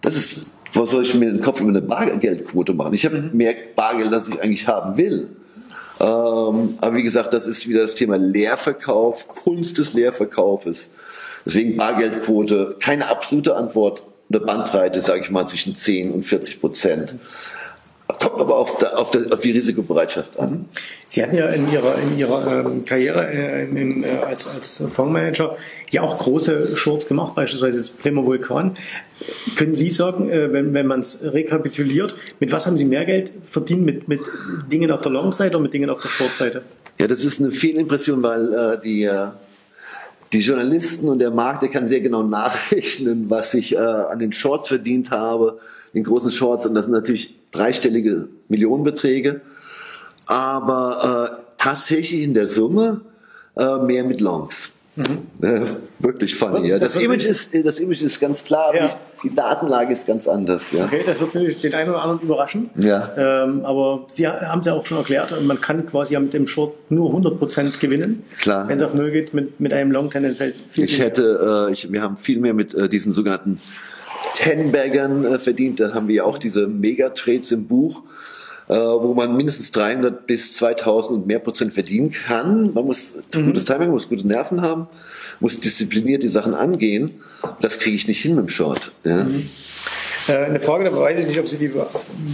Das 0.00 0.16
ist, 0.16 0.52
was 0.72 0.90
soll 0.90 1.02
ich 1.02 1.14
mir 1.14 1.26
den 1.26 1.40
Kopf 1.40 1.60
über 1.60 1.70
eine 1.70 1.82
Bargeldquote 1.82 2.74
machen? 2.74 2.94
Ich 2.94 3.04
habe 3.04 3.22
mhm. 3.22 3.36
mehr 3.36 3.54
Bargeld, 3.74 4.12
als 4.12 4.28
ich 4.28 4.40
eigentlich 4.40 4.66
haben 4.66 4.96
will. 4.96 5.36
Ähm, 6.00 6.74
aber 6.80 6.94
wie 6.94 7.02
gesagt, 7.02 7.32
das 7.34 7.46
ist 7.46 7.68
wieder 7.68 7.82
das 7.82 7.94
Thema 7.94 8.16
Leerverkauf, 8.16 9.28
Kunst 9.28 9.78
des 9.78 9.94
Leerverkaufes. 9.94 10.92
Deswegen 11.44 11.76
Bargeldquote, 11.76 12.76
keine 12.80 13.08
absolute 13.08 13.56
Antwort, 13.56 14.04
eine 14.28 14.40
Bandbreite, 14.40 15.00
sage 15.00 15.22
ich 15.22 15.30
mal, 15.30 15.46
zwischen 15.46 15.74
10 15.74 16.12
und 16.12 16.24
40 16.24 16.60
Prozent. 16.60 17.16
Kommt 18.38 18.50
aber 18.50 18.58
auf, 18.60 18.78
der, 18.78 18.96
auf, 18.96 19.10
der, 19.10 19.32
auf, 19.32 19.40
die 19.40 19.50
Risikobereitschaft 19.50 20.38
an. 20.38 20.66
Sie 21.08 21.22
hatten 21.22 21.36
ja 21.36 21.48
in 21.48 21.70
Ihrer, 21.72 21.96
in 21.98 22.16
ihrer 22.16 22.66
ähm, 22.66 22.84
Karriere 22.84 23.26
äh, 23.32 23.64
in, 23.64 24.04
äh, 24.04 24.10
als, 24.24 24.46
als 24.46 24.84
Fondsmanager 24.92 25.56
ja 25.90 26.02
auch 26.02 26.18
große 26.18 26.76
Shorts 26.76 27.08
gemacht, 27.08 27.34
beispielsweise 27.34 27.78
das 27.78 27.90
Primo 27.90 28.24
Vulkan. 28.24 28.74
Können 29.56 29.74
Sie 29.74 29.90
sagen, 29.90 30.30
äh, 30.30 30.52
wenn, 30.52 30.72
wenn 30.72 30.86
man 30.86 31.00
es 31.00 31.24
rekapituliert, 31.24 32.14
mit 32.38 32.52
was 32.52 32.66
haben 32.66 32.76
Sie 32.76 32.84
mehr 32.84 33.04
Geld 33.04 33.32
verdient? 33.42 33.84
Mit, 33.84 34.06
mit 34.06 34.20
Dingen 34.70 34.92
auf 34.92 35.00
der 35.00 35.10
Long-Seite 35.10 35.56
oder 35.56 35.64
mit 35.64 35.74
Dingen 35.74 35.90
auf 35.90 35.98
der 35.98 36.10
Short-Seite? 36.10 36.62
Ja, 37.00 37.08
das 37.08 37.24
ist 37.24 37.40
eine 37.40 37.50
Fehlimpression, 37.50 38.22
weil 38.22 38.54
äh, 38.54 38.80
die, 38.80 39.02
äh, 39.02 39.26
die 40.32 40.40
Journalisten 40.40 41.08
und 41.08 41.18
der 41.18 41.32
Markt, 41.32 41.62
der 41.62 41.70
kann 41.70 41.88
sehr 41.88 42.02
genau 42.02 42.22
nachrechnen, 42.22 43.28
was 43.28 43.54
ich 43.54 43.74
äh, 43.74 43.78
an 43.78 44.20
den 44.20 44.32
Shorts 44.32 44.68
verdient 44.68 45.10
habe, 45.10 45.58
den 45.94 46.04
großen 46.04 46.32
Shorts. 46.32 46.66
Und 46.66 46.74
das 46.74 46.86
sind 46.86 46.94
natürlich 46.94 47.34
dreistellige 47.50 48.28
Millionenbeträge. 48.48 49.40
Aber 50.26 51.40
äh, 51.40 51.52
tatsächlich 51.58 52.22
in 52.22 52.34
der 52.34 52.48
Summe 52.48 53.02
äh, 53.56 53.78
mehr 53.78 54.04
mit 54.04 54.20
Longs. 54.20 54.74
Mhm. 54.98 55.44
Äh, 55.46 55.60
wirklich 56.00 56.34
funny. 56.34 56.68
Ja. 56.68 56.78
Das, 56.78 56.94
das, 56.94 57.02
Image 57.02 57.24
ist, 57.24 57.50
das 57.54 57.78
Image 57.78 58.02
ist 58.02 58.18
ganz 58.18 58.42
klar, 58.42 58.74
ja. 58.74 58.90
die 59.22 59.32
Datenlage 59.32 59.92
ist 59.92 60.08
ganz 60.08 60.26
anders. 60.26 60.72
Ja. 60.72 60.86
Okay, 60.86 61.02
das 61.06 61.20
wird 61.20 61.34
natürlich 61.34 61.60
den 61.60 61.72
einen 61.72 61.90
oder 61.90 62.02
anderen 62.02 62.20
überraschen. 62.20 62.70
Ja. 62.80 63.08
Ähm, 63.16 63.64
aber 63.64 64.06
Sie 64.08 64.26
haben 64.26 64.60
es 64.60 64.66
ja 64.66 64.74
auch 64.74 64.84
schon 64.84 64.98
erklärt, 64.98 65.32
man 65.44 65.60
kann 65.60 65.86
quasi 65.86 66.18
mit 66.18 66.32
dem 66.34 66.48
Short 66.48 66.74
nur 66.90 67.14
100% 67.14 67.78
gewinnen. 67.78 68.24
Klar. 68.40 68.66
Wenn 68.66 68.76
es 68.76 68.82
auf 68.82 68.94
Null 68.94 69.12
geht, 69.12 69.34
mit, 69.34 69.60
mit 69.60 69.72
einem 69.72 69.92
Long 69.92 70.10
tendenziell 70.10 70.52
viel 70.68 70.84
Ich 70.84 70.98
hätte, 70.98 71.68
äh, 71.68 71.72
ich, 71.72 71.92
wir 71.92 72.02
haben 72.02 72.16
viel 72.16 72.40
mehr 72.40 72.54
mit 72.54 72.74
äh, 72.74 72.88
diesen 72.88 73.12
sogenannten 73.12 73.58
Ten-Baggern 74.38 75.24
äh, 75.24 75.38
verdient. 75.38 75.80
Da 75.80 75.94
haben 75.94 76.08
wir 76.08 76.24
auch 76.26 76.38
diese 76.38 76.66
Megatrades 76.66 77.52
im 77.52 77.66
Buch 77.66 78.02
äh, 78.68 78.74
wo 78.74 79.14
man 79.14 79.34
mindestens 79.34 79.72
300 79.72 80.26
bis 80.26 80.54
2000 80.54 81.20
und 81.20 81.26
mehr 81.26 81.38
Prozent 81.38 81.72
verdienen 81.72 82.10
kann. 82.10 82.74
Man 82.74 82.84
muss 82.84 83.16
mhm. 83.34 83.46
gutes 83.46 83.64
Timing, 83.64 83.88
man 83.88 83.92
muss 83.92 84.08
gute 84.08 84.26
Nerven 84.26 84.60
haben, 84.60 84.88
muss 85.40 85.58
diszipliniert 85.58 86.22
die 86.22 86.28
Sachen 86.28 86.54
angehen. 86.54 87.12
Das 87.62 87.78
kriege 87.78 87.96
ich 87.96 88.06
nicht 88.06 88.20
hin 88.20 88.34
mit 88.34 88.44
dem 88.44 88.48
Short. 88.50 88.92
Ja. 89.04 89.24
Mhm. 89.24 89.48
Äh, 90.28 90.44
eine 90.44 90.60
Frage, 90.60 90.84
da 90.84 90.96
weiß 90.96 91.20
ich 91.20 91.26
nicht, 91.26 91.40
ob 91.40 91.48
Sie 91.48 91.58
die 91.58 91.72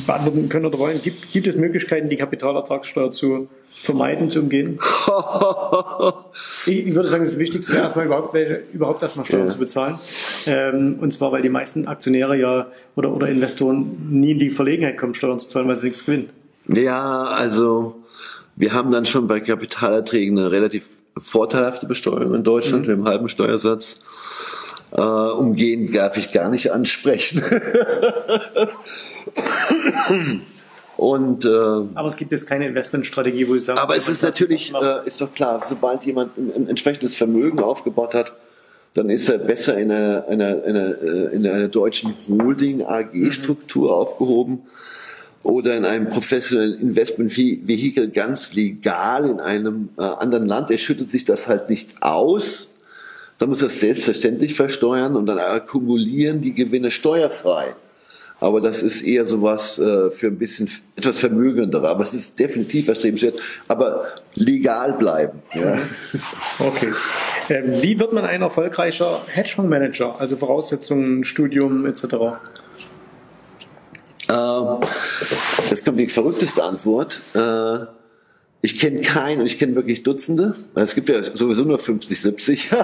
beantworten 0.06 0.48
können 0.48 0.66
oder 0.66 0.78
wollen. 0.78 1.00
Gibt, 1.00 1.32
gibt 1.32 1.46
es 1.46 1.56
Möglichkeiten, 1.56 2.08
die 2.08 2.16
Kapitalertragssteuer 2.16 3.12
zu 3.12 3.48
vermeiden, 3.68 4.30
zu 4.30 4.40
umgehen? 4.40 4.78
ich, 6.66 6.94
würde 6.94 7.08
sagen, 7.08 7.24
das 7.24 7.38
Wichtigste 7.38 7.72
wäre 7.72 7.84
erstmal 7.84 8.06
überhaupt, 8.06 8.36
überhaupt 8.72 9.02
erstmal 9.02 9.26
Steuern 9.26 9.42
ja. 9.42 9.48
zu 9.48 9.58
bezahlen. 9.58 9.98
Ähm, 10.46 10.98
und 11.00 11.12
zwar, 11.12 11.32
weil 11.32 11.42
die 11.42 11.48
meisten 11.48 11.86
Aktionäre 11.86 12.36
ja 12.36 12.66
oder, 12.96 13.14
oder 13.14 13.28
Investoren 13.28 14.08
nie 14.08 14.32
in 14.32 14.38
die 14.38 14.50
Verlegenheit 14.50 14.98
kommen, 14.98 15.14
Steuern 15.14 15.38
zu 15.38 15.48
zahlen, 15.48 15.68
weil 15.68 15.76
sie 15.76 15.86
nichts 15.86 16.04
gewinnen. 16.04 16.30
Ja, 16.68 17.24
also 17.24 17.96
wir 18.56 18.72
haben 18.72 18.90
dann 18.90 19.04
schon 19.04 19.26
bei 19.26 19.40
Kapitalerträgen 19.40 20.38
eine 20.38 20.50
relativ 20.50 20.88
vorteilhafte 21.16 21.86
Besteuerung 21.86 22.34
in 22.34 22.42
Deutschland 22.42 22.86
mhm. 22.86 22.92
mit 22.92 22.98
einem 22.98 23.08
halben 23.08 23.28
Steuersatz. 23.28 24.00
Äh, 24.96 25.00
umgehen 25.00 25.92
darf 25.92 26.16
ich 26.16 26.32
gar 26.32 26.48
nicht 26.48 26.70
ansprechen. 26.70 27.42
Und, 30.96 31.44
äh, 31.44 31.48
aber 31.48 32.06
es 32.06 32.16
gibt 32.16 32.30
jetzt 32.30 32.46
keine 32.46 32.68
Investmentstrategie, 32.68 33.48
wo 33.48 33.56
ich 33.56 33.64
sage. 33.64 33.80
Aber 33.80 33.96
es 33.96 34.08
ist 34.08 34.22
natürlich, 34.22 34.72
äh, 34.72 35.04
ist 35.04 35.20
doch 35.20 35.32
klar, 35.32 35.60
sobald 35.64 36.06
jemand 36.06 36.38
ein, 36.38 36.52
ein, 36.54 36.68
entsprechendes 36.68 37.16
Vermögen 37.16 37.58
aufgebaut 37.58 38.14
hat, 38.14 38.34
dann 38.94 39.10
ist 39.10 39.28
er 39.28 39.38
besser 39.38 39.76
in 39.76 39.90
einer, 39.90 40.28
einer, 40.28 40.62
einer, 40.64 41.02
äh, 41.02 41.34
in 41.34 41.44
einer 41.44 41.66
deutschen 41.66 42.14
Holding-AG-Struktur 42.28 43.88
mhm. 43.88 43.94
aufgehoben 43.94 44.62
oder 45.42 45.76
in 45.76 45.84
einem 45.84 46.08
professionellen 46.08 46.80
Investment-Vehikel 46.80 48.10
ganz 48.10 48.54
legal 48.54 49.28
in 49.28 49.40
einem 49.40 49.88
äh, 49.98 50.02
anderen 50.02 50.46
Land. 50.46 50.70
Er 50.70 50.78
schüttet 50.78 51.10
sich 51.10 51.24
das 51.24 51.48
halt 51.48 51.68
nicht 51.68 52.00
aus, 52.00 52.73
dann 53.38 53.48
muss 53.48 53.62
es 53.62 53.80
selbstverständlich 53.80 54.54
versteuern 54.54 55.16
und 55.16 55.26
dann 55.26 55.38
akkumulieren 55.38 56.40
die 56.40 56.54
Gewinne 56.54 56.90
steuerfrei. 56.90 57.74
Aber 58.40 58.60
das 58.60 58.82
ist 58.82 59.02
eher 59.02 59.24
sowas 59.24 59.78
äh, 59.78 60.10
für 60.10 60.26
ein 60.26 60.38
bisschen 60.38 60.68
etwas 60.96 61.18
vermögendere. 61.18 61.88
Aber 61.88 62.02
es 62.02 62.12
ist 62.14 62.38
definitiv 62.38 62.88
erstrebenswert. 62.88 63.40
Aber 63.68 64.06
legal 64.34 64.94
bleiben. 64.94 65.42
Ja. 65.54 65.78
Okay. 66.58 66.92
Ähm, 67.48 67.82
wie 67.82 67.98
wird 67.98 68.12
man 68.12 68.24
ein 68.24 68.40
erfolgreicher 68.40 69.20
Hedgefondsmanager? 69.32 70.20
Also 70.20 70.36
Voraussetzungen, 70.36 71.24
Studium 71.24 71.84
etc. 71.84 72.04
Äh, 74.28 74.34
jetzt 75.70 75.84
kommt 75.84 75.98
die 75.98 76.08
verrückteste 76.08 76.62
Antwort. 76.62 77.20
Äh, 77.34 77.86
ich 78.64 78.80
kenne 78.80 79.02
keinen 79.02 79.40
und 79.40 79.46
ich 79.46 79.58
kenne 79.58 79.74
wirklich 79.74 80.04
Dutzende. 80.04 80.54
Es 80.74 80.94
gibt 80.94 81.10
ja 81.10 81.22
sowieso 81.22 81.64
nur 81.64 81.78
50, 81.78 82.18
70. 82.18 82.70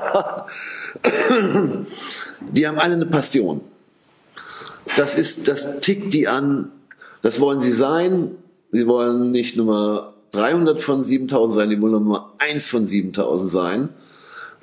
die 2.52 2.68
haben 2.68 2.78
alle 2.78 2.92
eine 2.92 3.06
Passion. 3.06 3.62
Das 4.98 5.16
ist, 5.16 5.48
das 5.48 5.80
tickt 5.80 6.12
die 6.12 6.28
an. 6.28 6.70
Das 7.22 7.40
wollen 7.40 7.62
sie 7.62 7.72
sein. 7.72 8.32
Sie 8.72 8.86
wollen 8.86 9.30
nicht 9.30 9.56
Nummer 9.56 10.12
300 10.32 10.82
von 10.82 11.02
7000 11.02 11.58
sein, 11.58 11.70
die 11.70 11.80
wollen 11.80 11.94
Nummer 11.94 12.34
1 12.36 12.66
von 12.66 12.84
7000 12.84 13.50
sein. 13.50 13.88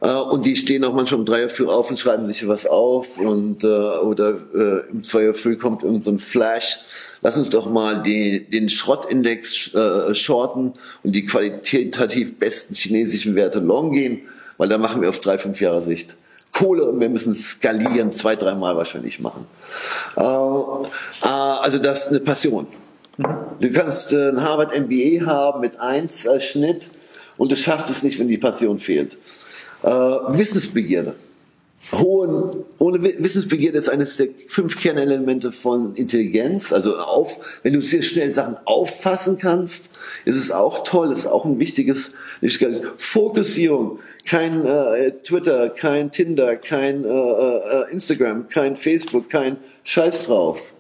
Äh, 0.02 0.12
und 0.12 0.46
die 0.46 0.56
stehen 0.56 0.84
auch 0.84 0.94
manchmal 0.94 1.20
um 1.20 1.26
drei 1.26 1.44
Uhr 1.44 1.50
früh 1.50 1.68
auf 1.68 1.90
und 1.90 2.00
schreiben 2.00 2.28
sich 2.28 2.48
was 2.48 2.66
auf 2.66 3.18
und 3.20 3.64
äh, 3.64 3.68
oder 3.68 4.38
äh, 4.54 4.92
um 4.92 5.04
zwei 5.04 5.28
Uhr 5.28 5.34
früh 5.34 5.58
kommt 5.58 5.84
irgend 5.84 6.04
so 6.04 6.12
ein 6.12 6.20
Flash. 6.20 6.80
Lass 7.22 7.38
uns 7.38 7.50
doch 7.50 7.70
mal 7.70 8.02
den, 8.04 8.50
den 8.52 8.70
Schrottindex 8.70 9.74
äh, 9.74 10.14
shorten 10.14 10.74
und 11.04 11.12
die 11.14 11.26
qualitativ 11.26 12.38
besten 12.38 12.76
chinesischen 12.76 13.36
Werte 13.36 13.60
long 13.60 13.92
gehen, 13.92 14.22
weil 14.58 14.70
da 14.70 14.78
machen 14.78 15.02
wir 15.02 15.10
auf 15.10 15.20
drei, 15.20 15.38
fünf 15.38 15.60
Jahre 15.60 15.82
Sicht. 15.82 16.16
Kohle 16.54 16.86
und 16.86 17.00
wir 17.00 17.10
müssen 17.10 17.34
skalieren, 17.34 18.12
zwei, 18.12 18.36
dreimal 18.36 18.76
wahrscheinlich 18.76 19.20
machen. 19.20 19.46
Äh, 20.16 20.22
äh, 20.22 21.28
also 21.28 21.80
das 21.80 22.06
ist 22.06 22.10
eine 22.10 22.20
Passion. 22.20 22.68
Mhm. 23.18 23.26
Du 23.60 23.70
kannst 23.72 24.14
äh, 24.14 24.30
ein 24.30 24.44
Harvard 24.44 24.78
MBA 24.78 25.26
haben 25.26 25.62
mit 25.62 25.80
1 25.80 26.28
als 26.28 26.46
Schnitt 26.46 26.92
und 27.38 27.52
du 27.52 27.56
schaffst 27.56 27.90
es 27.90 28.04
nicht, 28.04 28.20
wenn 28.20 28.28
die 28.28 28.38
Passion 28.38 28.80
fehlt. 28.80 29.18
Äh, 29.84 29.90
Wissensbegierde. 29.90 31.16
hohen, 31.92 32.66
ohne 32.80 33.02
Wissensbegierde 33.02 33.78
ist 33.78 33.90
eines 33.90 34.18
der 34.18 34.30
fünf 34.48 34.80
Kernelemente 34.80 35.52
von 35.52 35.96
Intelligenz. 35.96 36.74
Also 36.74 36.98
auf, 36.98 37.60
wenn 37.64 37.74
du 37.74 37.82
sehr 37.82 38.02
schnell 38.02 38.32
Sachen 38.32 38.58
auffassen 38.66 39.38
kannst, 39.38 39.92
ist 40.26 40.36
es 40.36 40.52
auch 40.52 40.84
toll, 40.84 41.12
ist 41.12 41.28
auch 41.28 41.46
ein 41.46 41.60
wichtiges, 41.60 42.14
Fokussierung. 42.98 44.00
Kein 44.26 44.66
äh, 44.66 45.12
Twitter, 45.24 45.70
kein 45.70 46.12
Tinder, 46.12 46.56
kein 46.58 47.06
äh, 47.06 47.08
äh, 47.08 47.92
Instagram, 47.92 48.50
kein 48.50 48.76
Facebook, 48.76 49.30
kein 49.30 49.58
Scheiß 49.84 50.24
drauf. 50.24 50.74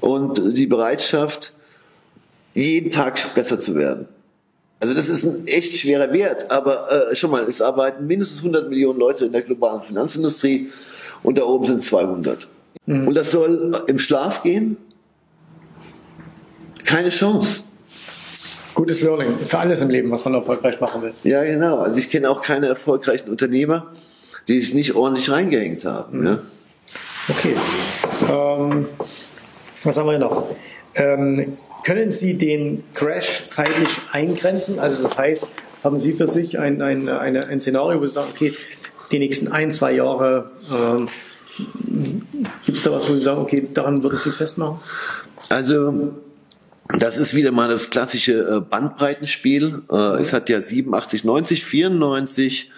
Und 0.00 0.56
die 0.56 0.66
Bereitschaft, 0.66 1.52
jeden 2.54 2.90
Tag 2.90 3.34
besser 3.34 3.60
zu 3.60 3.76
werden. 3.76 4.08
Also 4.82 4.94
das 4.94 5.08
ist 5.08 5.22
ein 5.22 5.46
echt 5.46 5.78
schwerer 5.78 6.12
Wert, 6.12 6.50
aber 6.50 7.12
äh, 7.12 7.14
schon 7.14 7.30
mal, 7.30 7.44
es 7.48 7.62
arbeiten 7.62 8.04
mindestens 8.04 8.38
100 8.38 8.68
Millionen 8.68 8.98
Leute 8.98 9.26
in 9.26 9.32
der 9.32 9.42
globalen 9.42 9.80
Finanzindustrie 9.80 10.72
und 11.22 11.38
da 11.38 11.44
oben 11.44 11.66
sind 11.66 11.84
200. 11.84 12.48
Mhm. 12.86 13.06
Und 13.06 13.14
das 13.14 13.30
soll 13.30 13.80
im 13.86 14.00
Schlaf 14.00 14.42
gehen? 14.42 14.76
Keine 16.84 17.10
Chance. 17.10 17.62
Gutes 18.74 19.00
Learning 19.02 19.28
für 19.46 19.56
alles 19.56 19.82
im 19.82 19.90
Leben, 19.90 20.10
was 20.10 20.24
man 20.24 20.34
erfolgreich 20.34 20.80
machen 20.80 21.00
will. 21.00 21.12
Ja, 21.22 21.44
genau. 21.44 21.78
Also 21.78 21.98
ich 21.98 22.10
kenne 22.10 22.28
auch 22.28 22.42
keine 22.42 22.66
erfolgreichen 22.66 23.30
Unternehmer, 23.30 23.92
die 24.48 24.60
sich 24.60 24.74
nicht 24.74 24.96
ordentlich 24.96 25.30
reingehängt 25.30 25.84
haben. 25.84 26.18
Mhm. 26.18 26.26
Ja? 26.26 26.38
Okay. 27.28 27.54
Ähm, 28.28 28.86
was 29.84 29.96
haben 29.96 30.08
wir 30.08 30.18
noch? 30.18 30.48
Ähm, 30.96 31.56
können 31.84 32.10
Sie 32.10 32.38
den 32.38 32.84
Crash 32.94 33.44
zeitlich 33.48 33.90
eingrenzen? 34.10 34.78
Also 34.78 35.02
das 35.02 35.18
heißt, 35.18 35.48
haben 35.82 35.98
Sie 35.98 36.14
für 36.14 36.26
sich 36.26 36.58
ein, 36.58 36.80
ein, 36.82 37.08
eine, 37.08 37.46
ein 37.46 37.60
Szenario, 37.60 38.00
wo 38.00 38.06
Sie 38.06 38.14
sagen, 38.14 38.28
okay, 38.32 38.54
die 39.10 39.18
nächsten 39.18 39.48
ein, 39.48 39.72
zwei 39.72 39.92
Jahre 39.92 40.50
ähm, 40.72 41.08
gibt 42.64 42.78
es 42.78 42.84
da 42.84 42.92
was, 42.92 43.08
wo 43.08 43.12
Sie 43.12 43.18
sagen, 43.18 43.40
okay, 43.40 43.68
daran 43.72 44.02
würde 44.02 44.16
ich 44.16 44.26
es 44.26 44.36
festmachen? 44.36 44.80
Also 45.48 46.14
das 46.98 47.16
ist 47.16 47.34
wieder 47.34 47.52
mal 47.52 47.68
das 47.68 47.90
klassische 47.90 48.56
äh, 48.56 48.60
Bandbreitenspiel. 48.60 49.82
Äh, 49.90 50.20
es 50.20 50.32
hat 50.32 50.48
ja 50.48 50.60
87, 50.60 51.24
90, 51.24 51.64
94, 51.64 52.70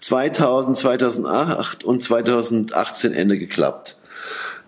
2000, 0.00 0.76
2008 0.76 1.84
und 1.84 2.02
2018 2.02 3.12
Ende 3.12 3.38
geklappt. 3.38 3.96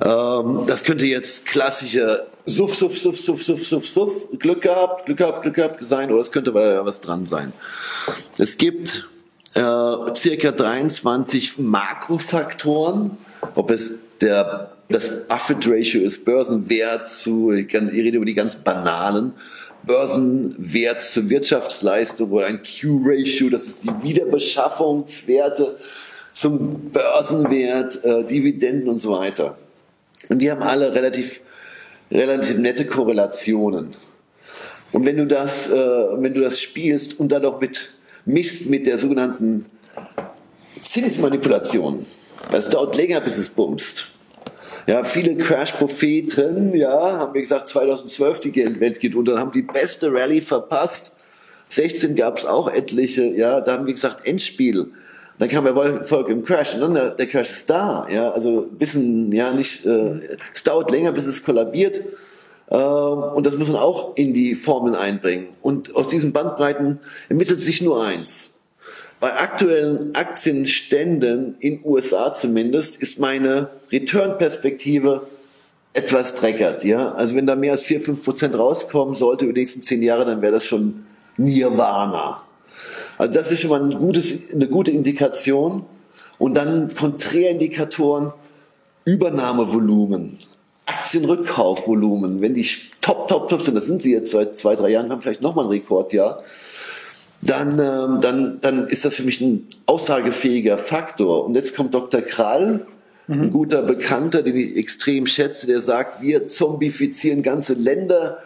Ähm, 0.00 0.64
das 0.66 0.84
könnte 0.84 1.06
jetzt 1.06 1.46
klassische 1.46 2.26
Suff, 2.44 2.74
Suff, 2.74 2.98
Suff, 2.98 3.16
Suff, 3.16 3.42
Suff, 3.42 3.62
Suff, 3.64 3.86
Suff, 3.86 4.12
Glück 4.38 4.62
gehabt, 4.62 5.06
Glück 5.06 5.18
gehabt, 5.18 5.42
Glück 5.42 5.54
gehabt 5.54 5.84
sein, 5.84 6.10
oder 6.10 6.20
es 6.20 6.32
könnte 6.32 6.54
was 6.54 7.00
dran 7.00 7.26
sein. 7.26 7.52
Es 8.38 8.58
gibt 8.58 9.08
äh, 9.54 9.60
circa 10.16 10.50
23 10.50 11.58
Makrofaktoren, 11.58 13.12
ob 13.54 13.70
es 13.70 13.98
der, 14.20 14.72
das 14.88 15.26
Buffett-Ratio 15.28 16.02
ist, 16.02 16.24
Börsenwert 16.24 17.10
zu, 17.10 17.52
ich, 17.52 17.68
kann, 17.68 17.88
ich 17.88 17.94
rede 17.94 18.16
über 18.16 18.26
die 18.26 18.34
ganz 18.34 18.56
banalen, 18.56 19.32
Börsenwert 19.84 21.02
zur 21.02 21.28
Wirtschaftsleistung 21.28 22.30
oder 22.30 22.46
ein 22.46 22.60
Q-Ratio, 22.62 23.50
das 23.50 23.66
ist 23.66 23.82
die 23.84 23.90
Wiederbeschaffungswerte 24.02 25.76
zum 26.32 26.90
Börsenwert, 26.90 28.04
äh, 28.04 28.24
Dividenden 28.24 28.88
und 28.88 28.98
so 28.98 29.12
weiter. 29.12 29.58
Und 30.28 30.38
die 30.38 30.50
haben 30.50 30.62
alle 30.62 30.94
relativ, 30.94 31.40
relativ 32.12 32.58
nette 32.58 32.86
Korrelationen. 32.86 33.88
Und 34.92 35.06
wenn 35.06 35.16
du 35.16 35.26
das, 35.26 35.70
äh, 35.70 35.74
wenn 35.74 36.34
du 36.34 36.40
das 36.40 36.60
spielst 36.60 37.18
und 37.18 37.30
dann 37.30 37.42
noch 37.42 37.60
mit 37.60 37.94
misst 38.24 38.68
mit 38.68 38.86
der 38.86 38.98
sogenannten 38.98 39.64
Zinsmanipulation, 40.80 42.04
das 42.50 42.70
dauert 42.70 42.96
länger, 42.96 43.20
bis 43.20 43.38
es 43.38 43.50
bumst. 43.50 44.08
Ja, 44.86 45.04
viele 45.04 45.36
Crash-Propheten, 45.36 46.74
ja, 46.74 47.18
haben 47.18 47.34
wir 47.34 47.40
gesagt, 47.40 47.68
2012 47.68 48.40
die 48.40 48.80
Welt 48.80 48.98
geht 49.00 49.14
unter, 49.14 49.38
haben 49.38 49.52
die 49.52 49.62
beste 49.62 50.12
Rallye 50.12 50.40
verpasst. 50.40 51.12
16 51.68 52.16
gab 52.16 52.38
es 52.38 52.44
auch 52.44 52.70
etliche, 52.70 53.24
ja, 53.24 53.60
da 53.60 53.74
haben 53.74 53.86
wir 53.86 53.94
gesagt, 53.94 54.26
Endspiel. 54.26 54.90
Dann 55.42 55.50
kam 55.50 55.64
der 55.64 56.04
Volk 56.04 56.28
im 56.28 56.44
Crash 56.44 56.74
und 56.74 56.82
dann 56.82 56.94
der, 56.94 57.10
der 57.10 57.26
Crash 57.26 57.50
ist 57.50 57.68
da. 57.68 58.06
Ja, 58.08 58.30
also 58.30 58.68
wissen 58.78 59.32
ja 59.32 59.52
nicht, 59.52 59.84
äh, 59.84 60.20
es 60.54 60.62
dauert 60.62 60.92
länger, 60.92 61.10
bis 61.10 61.26
es 61.26 61.42
kollabiert. 61.42 62.00
Äh, 62.70 62.76
und 62.76 63.44
das 63.44 63.58
muss 63.58 63.66
man 63.66 63.78
auch 63.78 64.16
in 64.16 64.34
die 64.34 64.54
Formeln 64.54 64.94
einbringen. 64.94 65.48
Und 65.60 65.96
aus 65.96 66.06
diesen 66.06 66.32
Bandbreiten 66.32 67.00
ermittelt 67.28 67.60
sich 67.60 67.82
nur 67.82 68.04
eins. 68.04 68.60
Bei 69.18 69.32
aktuellen 69.32 70.14
Aktienständen 70.14 71.56
in 71.58 71.80
USA 71.84 72.30
zumindest 72.30 73.02
ist 73.02 73.18
meine 73.18 73.70
Return-Perspektive 73.90 75.26
etwas 75.92 76.36
dreckert. 76.36 76.84
Ja? 76.84 77.14
Also 77.14 77.34
wenn 77.34 77.48
da 77.48 77.56
mehr 77.56 77.72
als 77.72 77.82
4, 77.82 78.00
5 78.00 78.24
Prozent 78.24 78.56
rauskommen 78.56 79.16
sollte 79.16 79.46
über 79.46 79.54
die 79.54 79.62
nächsten 79.62 79.82
zehn 79.82 80.04
Jahre, 80.04 80.24
dann 80.24 80.40
wäre 80.40 80.52
das 80.52 80.64
schon 80.64 81.04
Nirvana. 81.36 82.44
Also 83.22 83.34
das 83.34 83.52
ist 83.52 83.60
schon 83.60 83.70
mal 83.70 83.80
ein 83.80 83.96
gutes, 83.96 84.52
eine 84.52 84.66
gute 84.66 84.90
Indikation. 84.90 85.86
Und 86.38 86.54
dann 86.54 86.92
Konträindikatoren, 86.92 88.32
Übernahmevolumen, 89.04 90.40
Aktienrückkaufvolumen, 90.86 92.40
wenn 92.40 92.54
die 92.54 92.66
top, 93.00 93.28
top, 93.28 93.48
top 93.48 93.60
sind, 93.60 93.76
das 93.76 93.86
sind 93.86 94.02
sie 94.02 94.12
jetzt 94.12 94.32
seit 94.32 94.56
zwei, 94.56 94.74
drei 94.74 94.88
Jahren, 94.88 95.08
haben 95.10 95.22
vielleicht 95.22 95.40
nochmal 95.40 95.66
ein 95.66 95.70
Rekordjahr, 95.70 96.42
dann, 97.42 97.78
ähm, 97.78 98.20
dann, 98.20 98.58
dann 98.60 98.88
ist 98.88 99.04
das 99.04 99.14
für 99.14 99.22
mich 99.22 99.40
ein 99.40 99.68
aussagefähiger 99.86 100.76
Faktor. 100.76 101.44
Und 101.44 101.54
jetzt 101.54 101.76
kommt 101.76 101.94
Dr. 101.94 102.22
Krall, 102.22 102.86
mhm. 103.28 103.42
ein 103.42 103.50
guter 103.52 103.82
Bekannter, 103.82 104.42
den 104.42 104.56
ich 104.56 104.76
extrem 104.76 105.26
schätze, 105.26 105.68
der 105.68 105.80
sagt, 105.80 106.22
wir 106.22 106.48
zombifizieren 106.48 107.42
ganze 107.42 107.74
Länder, 107.74 108.38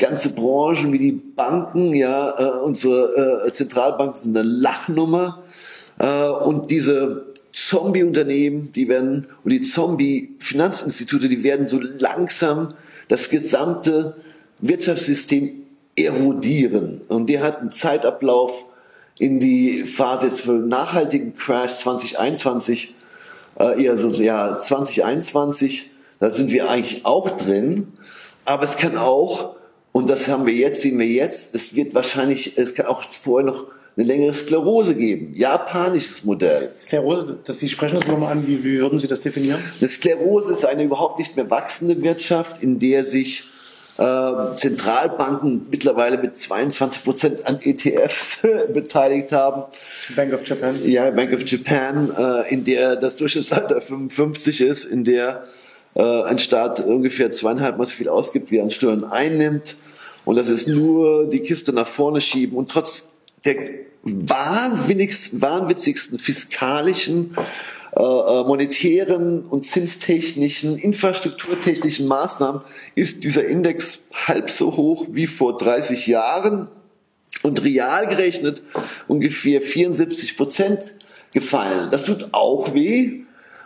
ganze 0.00 0.34
Branchen 0.34 0.92
wie 0.92 0.98
die 0.98 1.12
Banken, 1.12 1.94
ja, 1.94 2.34
äh, 2.38 2.58
unsere 2.60 3.44
äh, 3.46 3.52
Zentralbanken 3.52 4.20
sind 4.20 4.36
eine 4.36 4.48
Lachnummer. 4.48 5.44
Äh, 5.98 6.26
und 6.26 6.70
diese 6.70 7.26
Zombie-Unternehmen, 7.52 8.72
die 8.72 8.88
werden, 8.88 9.28
und 9.44 9.50
die 9.52 9.60
Zombie-Finanzinstitute, 9.60 11.28
die 11.28 11.44
werden 11.44 11.68
so 11.68 11.78
langsam 11.80 12.74
das 13.06 13.28
gesamte 13.28 14.16
Wirtschaftssystem 14.60 15.62
erodieren. 15.96 17.02
Und 17.08 17.28
der 17.28 17.42
hat 17.42 17.60
einen 17.60 17.70
Zeitablauf 17.70 18.66
in 19.18 19.38
die 19.38 19.84
Phase 19.84 20.26
jetzt 20.26 20.40
für 20.40 20.52
nachhaltigen 20.52 21.34
Crash 21.34 21.76
2021, 21.78 22.94
äh, 23.58 23.84
eher 23.84 23.96
so, 23.96 24.10
ja, 24.10 24.58
2021, 24.58 25.90
da 26.20 26.30
sind 26.30 26.50
wir 26.50 26.70
eigentlich 26.70 27.04
auch 27.04 27.30
drin. 27.30 27.92
Aber 28.46 28.64
es 28.64 28.76
kann 28.76 28.96
auch 28.96 29.59
und 29.92 30.08
das 30.08 30.28
haben 30.28 30.46
wir 30.46 30.54
jetzt, 30.54 30.82
sehen 30.82 30.98
wir 30.98 31.06
jetzt. 31.06 31.54
Es 31.54 31.74
wird 31.74 31.94
wahrscheinlich, 31.94 32.56
es 32.56 32.74
kann 32.74 32.86
auch 32.86 33.02
vorher 33.02 33.46
noch 33.46 33.66
eine 33.96 34.06
längere 34.06 34.32
Sklerose 34.32 34.94
geben. 34.94 35.34
Japanisches 35.34 36.24
Modell. 36.24 36.70
Sklerose, 36.80 37.38
das, 37.44 37.58
Sie 37.58 37.68
sprechen 37.68 37.98
das 37.98 38.06
nochmal 38.06 38.32
an, 38.32 38.46
wie, 38.46 38.62
wie 38.64 38.78
würden 38.78 38.98
Sie 38.98 39.08
das 39.08 39.20
definieren? 39.20 39.60
Eine 39.80 39.88
Sklerose 39.88 40.52
ist 40.52 40.64
eine 40.64 40.84
überhaupt 40.84 41.18
nicht 41.18 41.36
mehr 41.36 41.50
wachsende 41.50 42.00
Wirtschaft, 42.02 42.62
in 42.62 42.78
der 42.78 43.04
sich 43.04 43.44
äh, 43.98 44.56
Zentralbanken 44.56 45.66
mittlerweile 45.70 46.18
mit 46.18 46.36
22 46.36 47.04
Prozent 47.04 47.46
an 47.46 47.58
ETFs 47.60 48.38
beteiligt 48.72 49.32
haben. 49.32 49.64
Bank 50.14 50.32
of 50.32 50.46
Japan. 50.46 50.76
Ja, 50.84 51.10
Bank 51.10 51.34
of 51.34 51.46
Japan, 51.46 52.10
äh, 52.16 52.54
in 52.54 52.64
der 52.64 52.96
das 52.96 53.16
Durchschnittsalter 53.16 53.80
55 53.80 54.60
ist, 54.60 54.84
in 54.84 55.04
der 55.04 55.44
äh, 55.94 56.22
ein 56.22 56.38
Staat 56.38 56.80
ungefähr 56.80 57.30
zweieinhalb 57.30 57.78
Mal 57.78 57.86
so 57.86 57.92
viel 57.92 58.08
ausgibt, 58.08 58.50
wie 58.50 58.58
er 58.58 58.64
an 58.64 58.70
Steuern 58.70 59.04
einnimmt. 59.04 59.76
Und 60.24 60.36
das 60.36 60.48
ist 60.48 60.68
nur 60.68 61.28
die 61.28 61.40
Kiste 61.40 61.72
nach 61.72 61.86
vorne 61.86 62.20
schieben. 62.20 62.56
Und 62.56 62.70
trotz 62.70 63.16
der 63.44 63.56
wahnwitzigsten 64.02 66.18
fiskalischen, 66.18 67.36
äh, 67.96 68.02
äh, 68.02 68.44
monetären 68.44 69.42
und 69.42 69.66
zinstechnischen, 69.66 70.78
infrastrukturtechnischen 70.78 72.06
Maßnahmen 72.06 72.62
ist 72.94 73.24
dieser 73.24 73.44
Index 73.46 74.04
halb 74.14 74.48
so 74.48 74.76
hoch 74.76 75.08
wie 75.10 75.26
vor 75.26 75.58
30 75.58 76.06
Jahren 76.06 76.70
und 77.42 77.64
real 77.64 78.06
gerechnet 78.06 78.62
ungefähr 79.08 79.60
74 79.60 80.36
Prozent 80.36 80.94
gefallen. 81.32 81.88
Das 81.90 82.04
tut 82.04 82.28
auch 82.32 82.74
weh, 82.74 83.22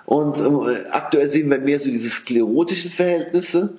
und 0.06 0.40
ähm, 0.40 0.60
aktuell 0.90 1.30
sehen 1.30 1.50
wir 1.50 1.58
mehr 1.58 1.80
so 1.80 1.90
diese 1.90 2.10
sklerotischen 2.10 2.90
Verhältnisse, 2.90 3.74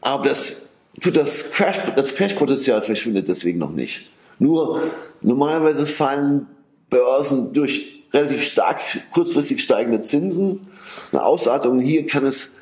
aber 0.00 0.28
das 0.28 0.68
tut 1.00 1.16
das 1.16 1.50
Crash, 1.50 1.78
das 1.96 2.14
Crash-Potenzial 2.14 2.82
verschwindet 2.82 3.28
deswegen 3.28 3.58
noch 3.58 3.72
nicht. 3.72 4.06
Nur 4.38 4.82
normalerweise 5.20 5.86
fallen 5.86 6.46
Börsen 6.90 7.52
durch 7.52 8.04
relativ 8.12 8.42
stark 8.44 8.80
kurzfristig 9.12 9.62
steigende 9.62 10.02
Zinsen, 10.02 10.60
eine 11.10 11.24
Ausartung. 11.24 11.80
Hier 11.80 12.06
kann 12.06 12.24
es 12.24 12.52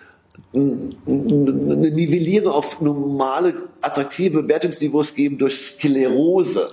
eine 0.55 0.95
Nivellierung 1.07 2.53
auf 2.53 2.81
normale, 2.81 3.69
attraktive 3.83 4.43
Bewertungsniveaus 4.43 5.15
geben 5.15 5.37
durch 5.39 5.57
Sklerose, 5.57 6.71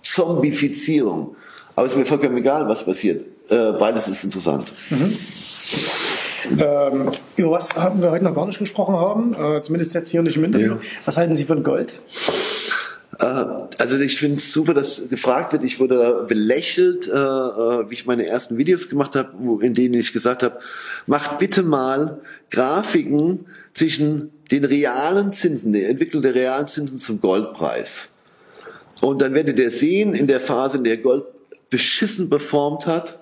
Zombifizierung. 0.00 1.36
Aber 1.74 1.86
es 1.86 1.92
ist 1.92 1.98
mir 1.98 2.04
vollkommen 2.04 2.36
egal, 2.36 2.68
was 2.68 2.84
passiert. 2.84 3.24
Äh, 3.48 3.72
beides 3.72 4.08
ist 4.08 4.24
interessant. 4.24 4.72
Mhm. 4.90 5.16
Ähm, 6.58 7.10
über 7.36 7.52
was 7.52 7.74
haben 7.76 8.02
wir 8.02 8.10
heute 8.10 8.24
noch 8.24 8.34
gar 8.34 8.46
nicht 8.46 8.58
gesprochen 8.58 8.94
haben, 8.94 9.34
äh, 9.34 9.62
zumindest 9.62 9.94
jetzt 9.94 10.10
hier 10.10 10.22
nicht 10.22 10.36
im 10.36 10.44
Interview. 10.44 10.74
Ja. 10.74 10.80
Was 11.04 11.16
halten 11.16 11.34
Sie 11.34 11.44
von 11.44 11.62
Gold? 11.62 11.94
Äh, 13.18 13.44
also 13.78 13.98
ich 13.98 14.18
finde 14.18 14.38
es 14.38 14.52
super, 14.52 14.74
dass 14.74 15.08
gefragt 15.08 15.52
wird. 15.52 15.64
Ich 15.64 15.78
wurde 15.80 16.24
belächelt, 16.28 17.08
äh, 17.08 17.12
äh, 17.12 17.88
wie 17.88 17.94
ich 17.94 18.06
meine 18.06 18.26
ersten 18.26 18.58
Videos 18.58 18.88
gemacht 18.88 19.14
habe, 19.16 19.64
in 19.64 19.74
denen 19.74 19.94
ich 19.94 20.12
gesagt 20.12 20.42
habe, 20.42 20.58
macht 21.06 21.38
bitte 21.38 21.62
mal 21.62 22.20
Grafiken 22.50 23.46
zwischen 23.74 24.32
den 24.50 24.64
realen 24.64 25.32
Zinsen, 25.32 25.72
der 25.72 25.88
Entwicklung 25.88 26.22
der 26.22 26.34
realen 26.34 26.68
Zinsen 26.68 26.98
zum 26.98 27.20
Goldpreis. 27.20 28.10
Und 29.00 29.22
dann 29.22 29.34
werdet 29.34 29.58
ihr 29.58 29.70
sehen, 29.70 30.14
in 30.14 30.26
der 30.26 30.40
Phase, 30.40 30.76
in 30.78 30.84
der 30.84 30.98
Gold 30.98 31.24
beschissen 31.72 32.30
performt 32.30 32.86
hat, 32.86 33.18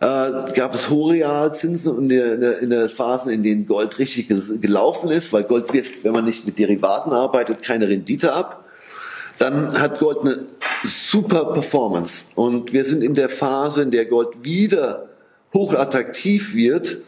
äh, 0.00 0.52
gab 0.54 0.74
es 0.74 0.90
hohe 0.90 1.14
Realzinsen 1.14 1.96
und 1.96 2.10
in 2.10 2.40
der, 2.40 2.58
in 2.58 2.70
der 2.70 2.88
Phasen, 2.88 3.30
in 3.30 3.44
denen 3.44 3.66
Gold 3.66 3.98
richtig 4.00 4.26
gelaufen 4.28 5.10
ist, 5.10 5.32
weil 5.32 5.44
Gold 5.44 5.72
wirft, 5.72 6.02
wenn 6.02 6.12
man 6.12 6.24
nicht 6.24 6.44
mit 6.44 6.58
Derivaten 6.58 7.12
arbeitet, 7.12 7.62
keine 7.62 7.88
Rendite 7.88 8.32
ab. 8.32 8.64
Dann 9.38 9.78
hat 9.80 9.98
Gold 9.98 10.20
eine 10.20 10.46
super 10.82 11.52
Performance. 11.52 12.26
Und 12.34 12.72
wir 12.72 12.84
sind 12.84 13.04
in 13.04 13.14
der 13.14 13.28
Phase, 13.28 13.82
in 13.82 13.90
der 13.90 14.06
Gold 14.06 14.42
wieder 14.42 15.10
hochattraktiv 15.52 16.54
wird, 16.54 16.98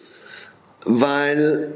weil 0.84 1.72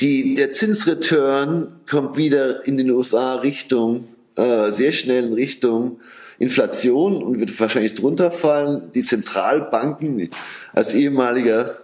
die, 0.00 0.34
der 0.34 0.52
Zinsreturn 0.52 1.80
kommt 1.88 2.16
wieder 2.16 2.66
in 2.66 2.76
den 2.76 2.90
USA 2.90 3.36
Richtung, 3.36 4.08
äh, 4.36 4.70
sehr 4.70 4.92
schnell 4.92 5.24
in 5.24 5.32
Richtung 5.32 6.00
Inflation 6.38 7.22
und 7.22 7.40
wird 7.40 7.58
wahrscheinlich 7.58 7.94
drunter 7.94 8.30
fallen. 8.30 8.92
Die 8.94 9.02
Zentralbanken, 9.02 10.30
als 10.72 10.94
ehemaliger 10.94 11.76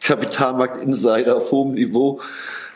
Kapitalmarkt-Insider 0.00 1.36
auf 1.36 1.50
hohem 1.50 1.74
Niveau, 1.74 2.20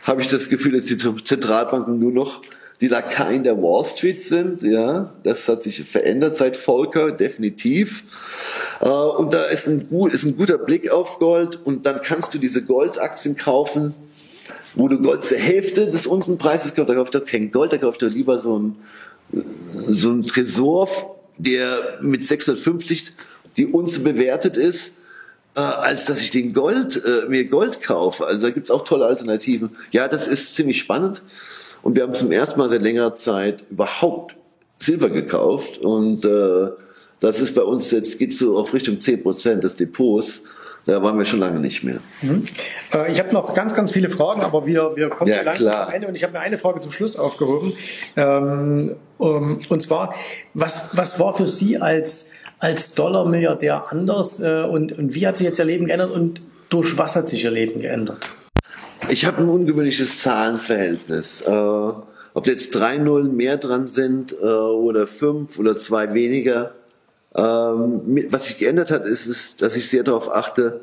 habe 0.04 0.20
ich 0.20 0.28
das 0.28 0.48
Gefühl, 0.48 0.72
dass 0.72 0.86
die 0.86 0.96
Zentralbanken 0.96 1.98
nur 1.98 2.12
noch 2.12 2.42
die 2.82 2.88
Lakaien 2.88 3.44
der 3.44 3.56
Wall 3.62 3.84
Street 3.84 4.20
sind. 4.20 4.62
Ja, 4.62 5.14
das 5.22 5.48
hat 5.48 5.62
sich 5.62 5.82
verändert 5.84 6.34
seit 6.34 6.56
Volcker, 6.56 7.12
definitiv. 7.12 8.02
Äh, 8.80 8.88
und 8.88 9.32
da 9.32 9.44
ist 9.44 9.68
ein, 9.68 9.88
ist 10.12 10.24
ein 10.24 10.36
guter 10.36 10.58
Blick 10.58 10.90
auf 10.90 11.18
Gold. 11.18 11.60
Und 11.64 11.86
dann 11.86 12.02
kannst 12.02 12.34
du 12.34 12.38
diese 12.38 12.62
Goldaktien 12.62 13.36
kaufen, 13.36 13.94
wo 14.74 14.88
du 14.88 15.00
Gold 15.00 15.22
zur 15.22 15.38
Hälfte 15.38 15.86
des 15.86 16.08
Unsenpreises 16.08 16.74
kaufst. 16.74 16.90
Da 16.90 16.94
kauft 16.96 17.14
er 17.14 17.20
kein 17.20 17.52
Gold, 17.52 17.72
da 17.72 17.78
kauft 17.78 18.02
er 18.02 18.08
lieber 18.08 18.38
so 18.40 18.58
ein, 18.58 18.76
so 19.88 20.10
ein 20.10 20.24
Tresor 20.24 20.88
der 21.38 21.98
mit 22.00 22.24
650 22.24 23.12
die 23.56 23.66
Unze 23.66 24.00
bewertet 24.00 24.56
ist, 24.56 24.94
äh, 25.54 25.60
als 25.60 26.06
dass 26.06 26.20
ich 26.20 26.30
den 26.30 26.52
Gold, 26.52 27.02
äh, 27.04 27.28
mir 27.28 27.44
Gold 27.44 27.82
kaufe. 27.82 28.26
Also 28.26 28.46
da 28.46 28.50
gibt's 28.50 28.70
auch 28.70 28.84
tolle 28.84 29.06
Alternativen. 29.06 29.76
Ja, 29.90 30.08
das 30.08 30.28
ist 30.28 30.54
ziemlich 30.54 30.78
spannend. 30.78 31.22
Und 31.82 31.96
wir 31.96 32.04
haben 32.04 32.14
zum 32.14 32.32
ersten 32.32 32.58
Mal 32.58 32.70
seit 32.70 32.82
längerer 32.82 33.16
Zeit 33.16 33.64
überhaupt 33.70 34.36
Silber 34.78 35.10
gekauft. 35.10 35.78
Und 35.78 36.24
äh, 36.24 36.70
das 37.20 37.40
ist 37.40 37.54
bei 37.54 37.62
uns 37.62 37.90
jetzt, 37.90 38.18
geht 38.18 38.34
so 38.34 38.56
auf 38.56 38.72
Richtung 38.72 39.00
10 39.00 39.22
Prozent 39.22 39.64
des 39.64 39.76
Depots. 39.76 40.44
Da 40.84 41.02
waren 41.02 41.16
wir 41.16 41.24
schon 41.24 41.38
lange 41.38 41.60
nicht 41.60 41.84
mehr. 41.84 41.98
Mhm. 42.22 42.44
Äh, 42.92 43.12
ich 43.12 43.20
habe 43.20 43.32
noch 43.32 43.54
ganz, 43.54 43.74
ganz 43.74 43.92
viele 43.92 44.08
Fragen, 44.08 44.42
aber 44.42 44.66
wir, 44.66 44.92
wir 44.96 45.10
kommen 45.10 45.30
ja, 45.30 45.42
langsam 45.42 45.66
klar. 45.66 45.86
zum 45.86 45.94
Ende 45.94 46.08
und 46.08 46.14
ich 46.14 46.24
habe 46.24 46.32
mir 46.32 46.40
eine 46.40 46.58
Frage 46.58 46.80
zum 46.80 46.90
Schluss 46.90 47.16
aufgehoben. 47.16 47.72
Ähm, 48.16 48.96
um, 49.18 49.60
und 49.68 49.82
zwar, 49.82 50.14
was, 50.54 50.96
was 50.96 51.20
war 51.20 51.34
für 51.34 51.46
Sie 51.46 51.78
als, 51.78 52.30
als 52.58 52.94
Dollar-Milliardär 52.94 53.86
anders 53.90 54.40
äh, 54.40 54.62
und, 54.62 54.98
und 54.98 55.14
wie 55.14 55.26
hat 55.26 55.38
sich 55.38 55.46
jetzt 55.46 55.58
Ihr 55.58 55.66
Leben 55.66 55.86
geändert 55.86 56.10
und 56.10 56.40
durch 56.68 56.98
was 56.98 57.14
hat 57.14 57.28
sich 57.28 57.44
Ihr 57.44 57.52
Leben 57.52 57.80
geändert? 57.80 58.30
Ich 59.08 59.24
habe 59.24 59.38
ein 59.38 59.48
ungewöhnliches 59.48 60.20
Zahlenverhältnis. 60.20 61.42
Äh, 61.42 61.52
ob 62.34 62.46
jetzt 62.46 62.70
drei 62.70 62.96
Nullen 62.96 63.36
mehr 63.36 63.58
dran 63.58 63.88
sind 63.88 64.40
oder 64.40 65.06
fünf 65.06 65.58
oder 65.58 65.76
zwei 65.76 66.14
weniger, 66.14 66.72
ähm, 67.34 68.02
was 68.30 68.46
sich 68.46 68.58
geändert 68.58 68.90
hat, 68.90 69.06
ist, 69.06 69.26
ist, 69.26 69.62
dass 69.62 69.76
ich 69.76 69.88
sehr 69.88 70.02
darauf 70.02 70.32
achte, 70.32 70.82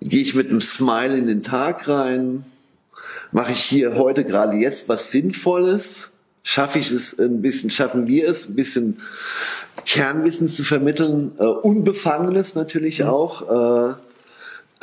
gehe 0.00 0.22
ich 0.22 0.34
mit 0.34 0.50
einem 0.50 0.60
Smile 0.60 1.16
in 1.16 1.26
den 1.26 1.42
Tag 1.42 1.88
rein, 1.88 2.44
mache 3.30 3.52
ich 3.52 3.62
hier 3.62 3.96
heute 3.96 4.24
gerade 4.24 4.56
jetzt 4.56 4.88
was 4.88 5.10
Sinnvolles, 5.10 6.12
schaffe 6.42 6.78
ich 6.78 6.90
es 6.90 7.18
ein 7.18 7.40
bisschen, 7.40 7.70
schaffen 7.70 8.06
wir 8.06 8.28
es, 8.28 8.48
ein 8.48 8.54
bisschen 8.54 8.98
Kernwissen 9.86 10.48
zu 10.48 10.64
vermitteln, 10.64 11.32
äh, 11.38 11.44
Unbefangenes 11.44 12.54
natürlich 12.54 13.00
mhm. 13.00 13.06
auch. 13.06 13.96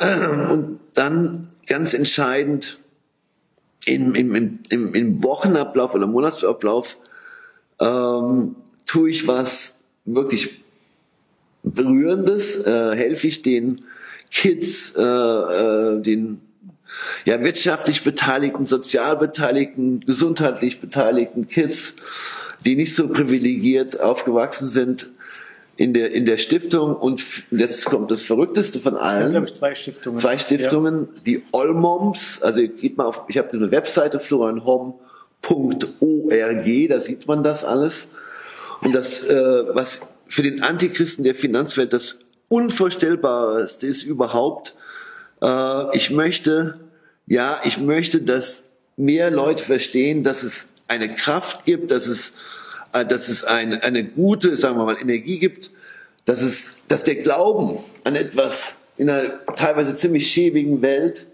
und 0.50 0.80
dann 0.94 1.48
ganz 1.66 1.94
entscheidend 1.94 2.78
im, 3.84 4.14
im, 4.14 4.60
im, 4.68 4.94
im 4.94 5.22
Wochenablauf 5.22 5.94
oder 5.94 6.06
Monatsablauf 6.06 6.96
ähm, 7.80 8.56
tue 8.86 9.10
ich 9.10 9.26
was 9.26 9.78
wirklich 10.04 10.59
Berührendes, 11.62 12.64
äh, 12.64 12.94
helfe 12.94 13.28
ich 13.28 13.42
den 13.42 13.82
Kids, 14.30 14.94
äh, 14.96 15.02
äh, 15.02 16.00
den 16.00 16.40
ja, 17.24 17.42
wirtschaftlich 17.42 18.04
beteiligten, 18.04 18.66
sozial 18.66 19.16
beteiligten, 19.16 20.00
gesundheitlich 20.00 20.80
beteiligten 20.80 21.48
Kids, 21.48 21.96
die 22.64 22.76
nicht 22.76 22.94
so 22.94 23.08
privilegiert 23.08 24.00
aufgewachsen 24.00 24.68
sind 24.68 25.10
in 25.76 25.94
der, 25.94 26.12
in 26.12 26.26
der 26.26 26.36
Stiftung. 26.36 26.94
Und 26.94 27.22
jetzt 27.50 27.86
kommt 27.86 28.10
das 28.10 28.22
Verrückteste 28.22 28.80
von 28.80 28.96
allen. 28.96 29.32
Das 29.32 29.32
sind, 29.32 29.44
ich, 29.44 29.54
zwei 29.54 29.74
Stiftungen. 29.74 30.20
Zwei 30.20 30.38
Stiftungen, 30.38 31.08
ja. 31.14 31.20
die 31.26 31.42
Olmoms, 31.52 32.42
also 32.42 32.60
geht 32.60 32.98
mal 32.98 33.04
auf, 33.04 33.24
ich 33.28 33.38
habe 33.38 33.52
eine 33.52 33.70
Webseite, 33.70 34.20
florianhom.org, 34.20 34.98
da 36.88 37.00
sieht 37.00 37.26
man 37.26 37.42
das 37.42 37.64
alles. 37.64 38.10
Und 38.82 38.94
das, 38.94 39.24
äh, 39.24 39.64
was 39.74 40.00
für 40.30 40.44
den 40.44 40.62
Antichristen 40.62 41.24
der 41.24 41.34
Finanzwelt 41.34 41.92
das 41.92 42.20
Unvorstellbarste 42.48 43.86
ist 43.86 44.04
überhaupt. 44.04 44.76
Äh, 45.42 45.96
ich 45.96 46.10
möchte, 46.10 46.78
ja, 47.26 47.60
ich 47.64 47.78
möchte, 47.78 48.22
dass 48.22 48.68
mehr 48.96 49.30
Leute 49.32 49.64
verstehen, 49.64 50.22
dass 50.22 50.44
es 50.44 50.68
eine 50.86 51.12
Kraft 51.12 51.64
gibt, 51.64 51.90
dass 51.90 52.06
es, 52.06 52.34
äh, 52.92 53.04
dass 53.04 53.28
es 53.28 53.42
eine, 53.42 53.82
eine 53.82 54.04
gute, 54.04 54.56
sagen 54.56 54.78
wir 54.78 54.84
mal, 54.84 54.98
Energie 55.00 55.40
gibt, 55.40 55.72
dass 56.26 56.42
es, 56.42 56.76
dass 56.86 57.02
der 57.02 57.16
Glauben 57.16 57.80
an 58.04 58.14
etwas 58.14 58.76
in 58.98 59.10
einer 59.10 59.44
teilweise 59.56 59.96
ziemlich 59.96 60.30
schäbigen 60.30 60.80
Welt 60.80 61.26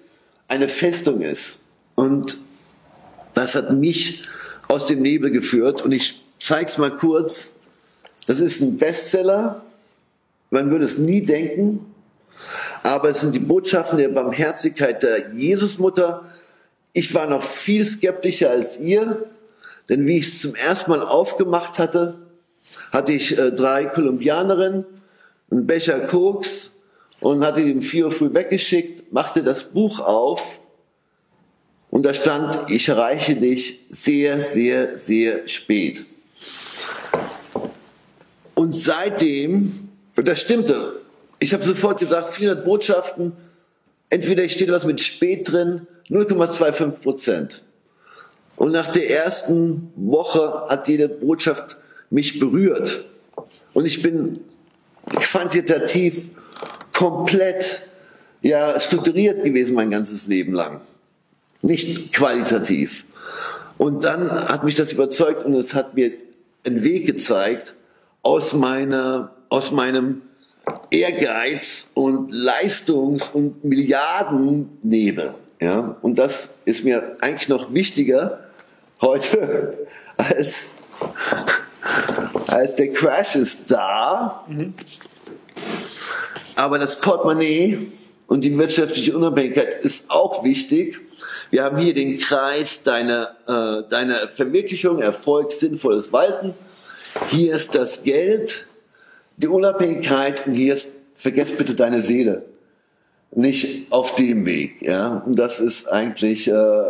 eine 0.49 0.71
Festung 0.71 1.21
ist. 1.21 1.65
Und 1.97 2.39
das 3.35 3.55
hat 3.55 3.73
mich 3.73 4.23
aus 4.69 4.87
dem 4.87 5.03
Nebel 5.03 5.31
geführt. 5.31 5.83
Und 5.83 5.93
ich 5.93 6.23
zeige 6.39 6.71
es 6.71 6.79
mal 6.79 6.97
kurz. 6.97 7.53
Das 8.27 8.41
ist 8.41 8.61
ein 8.61 8.77
Bestseller. 8.77 9.63
Man 10.51 10.71
würde 10.71 10.85
es 10.85 10.99
nie 10.99 11.23
denken. 11.23 11.95
Aber 12.83 13.11
es 13.11 13.21
sind 13.21 13.35
die 13.35 13.41
Botschaften 13.41 13.99
der 13.99 14.09
Barmherzigkeit 14.09 15.03
der 15.03 15.33
Jesusmutter. 15.35 16.25
Ich 16.93 17.15
war 17.15 17.27
noch 17.27 17.43
viel 17.43 17.85
skeptischer 17.85 18.51
als 18.51 18.81
ihr, 18.81 19.27
denn 19.89 20.07
wie 20.07 20.19
ich 20.19 20.29
es 20.29 20.41
zum 20.41 20.55
ersten 20.55 20.91
Mal 20.91 21.03
aufgemacht 21.03 21.79
hatte, 21.79 22.15
hatte 22.93 23.13
ich 23.13 23.37
äh, 23.37 23.53
drei 23.53 23.85
Kolumbianerinnen, 23.87 24.85
einen 25.51 25.67
Becher 25.67 26.01
Koks 26.01 26.73
und 27.21 27.45
hatte 27.45 27.63
die 27.63 27.75
um 27.75 27.83
vier 27.83 28.07
Uhr 28.07 28.11
früh 28.11 28.33
weggeschickt, 28.33 29.13
machte 29.13 29.43
das 29.43 29.65
Buch 29.65 30.01
auf 30.01 30.61
und 31.91 32.05
da 32.05 32.15
stand, 32.15 32.71
ich 32.71 32.89
erreiche 32.89 33.37
dich 33.37 33.81
sehr, 33.91 34.41
sehr, 34.41 34.99
sehr 34.99 35.47
spät. 35.49 36.07
Und 38.67 38.73
seitdem, 38.73 39.91
das 40.17 40.41
stimmte, 40.41 40.99
ich 41.39 41.55
habe 41.55 41.63
sofort 41.63 42.01
gesagt, 42.01 42.35
400 42.35 42.65
Botschaften, 42.65 43.31
entweder 44.09 44.49
steht 44.49 44.73
was 44.73 44.85
mit 44.85 45.01
spät 45.01 45.53
drin, 45.53 45.87
0,25 46.11 46.91
Prozent. 47.01 47.63
Und 48.57 48.73
nach 48.73 48.91
der 48.91 49.09
ersten 49.09 49.93
Woche 49.95 50.65
hat 50.69 50.89
jede 50.89 51.09
Botschaft 51.09 51.77
mich 52.11 52.41
berührt. 52.41 53.05
Und 53.73 53.87
ich 53.87 54.03
bin 54.03 54.41
quantitativ 55.15 56.31
komplett 56.93 57.87
ja, 58.43 58.81
strukturiert 58.81 59.45
gewesen 59.45 59.77
mein 59.77 59.93
ganzes 59.93 60.27
Leben 60.27 60.55
lang. 60.55 60.81
Nicht 61.63 62.13
qualitativ. 62.13 63.05
Und 63.79 64.03
dann 64.03 64.29
hat 64.29 64.65
mich 64.65 64.75
das 64.75 64.93
überzeugt 64.93 65.45
und 65.45 65.55
es 65.55 65.73
hat 65.73 65.95
mir 65.95 66.11
einen 66.65 66.83
Weg 66.83 67.07
gezeigt, 67.07 67.76
aus 68.27 68.55
meiner, 68.55 69.31
aus 69.51 69.71
meinem 69.71 70.23
Ehrgeiz 70.91 71.91
und 71.95 72.33
Leistungs- 72.33 73.29
und 73.33 73.63
Milliardennebel. 73.65 75.33
Ja, 75.63 75.97
und 76.03 76.19
das 76.19 76.55
ist 76.65 76.85
mir 76.85 77.19
eigentlich 77.21 77.49
noch 77.49 77.73
wichtiger 77.73 78.41
heute 79.01 79.87
als, 80.17 80.71
als 82.49 82.75
der 82.75 82.91
Crash 82.91 83.37
ist 83.37 83.71
da. 83.71 84.45
Mhm. 84.49 84.75
Aber 86.57 86.81
das 86.81 87.01
Portemonnaie 87.01 87.79
und 88.27 88.41
die 88.41 88.59
wirtschaftliche 88.59 89.17
Unabhängigkeit 89.17 89.85
ist 89.85 90.11
auch 90.11 90.43
wichtig. 90.43 90.99
Wir 91.51 91.63
haben 91.63 91.79
hier 91.79 91.95
den 91.95 92.19
Kreis 92.19 92.83
deiner, 92.83 93.37
äh, 93.47 93.89
deiner 93.89 94.31
Verwirklichung, 94.31 95.01
Erfolg, 95.01 95.53
sinnvolles 95.53 96.13
Walten. 96.13 96.55
Hier 97.29 97.55
ist 97.55 97.75
das 97.75 98.03
Geld, 98.03 98.67
die 99.37 99.49
Unabhängigkeit 99.49 100.47
und 100.47 100.55
hier 100.55 100.75
ist, 100.75 100.89
vergesst 101.15 101.59
bitte 101.59 101.75
deine 101.75 102.03
Seele. 102.03 102.45
Nicht 103.33 103.91
auf 103.91 104.15
dem 104.15 104.47
Weg, 104.47 104.81
ja. 104.81 105.23
Und 105.27 105.37
das 105.37 105.61
ist 105.61 105.89
eigentlich, 105.89 106.49
äh, 106.49 106.83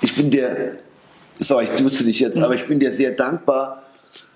ich 0.00 0.14
bin 0.14 0.30
dir, 0.30 0.78
sorry, 1.38 1.64
ich 1.64 1.70
duze 1.70 2.04
dich 2.04 2.20
jetzt, 2.20 2.38
aber 2.38 2.54
ich 2.54 2.66
bin 2.66 2.78
dir 2.78 2.92
sehr 2.92 3.10
dankbar, 3.10 3.82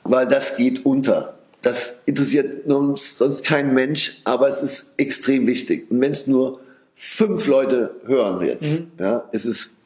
weil 0.04 0.26
das 0.26 0.56
geht 0.56 0.84
unter. 0.84 1.38
Das 1.62 1.98
interessiert 2.06 2.66
uns 2.66 3.16
sonst 3.16 3.44
kein 3.44 3.72
Mensch, 3.72 4.20
aber 4.24 4.48
es 4.48 4.62
ist 4.62 4.92
extrem 4.96 5.46
wichtig. 5.46 5.90
Und 5.90 6.00
wenn 6.00 6.10
es 6.10 6.26
nur 6.26 6.60
fünf 6.92 7.46
Leute 7.46 7.94
hören 8.04 8.44
jetzt, 8.44 8.80
mhm. 8.80 8.92
ja, 8.98 9.28
es 9.32 9.46
ist 9.46 9.76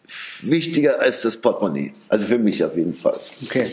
wichtiger 0.42 1.00
als 1.02 1.22
das 1.22 1.36
Portemonnaie. 1.36 1.92
Also 2.08 2.26
für 2.26 2.38
mich 2.38 2.64
auf 2.64 2.76
jeden 2.76 2.94
Fall. 2.94 3.14
Okay. 3.44 3.66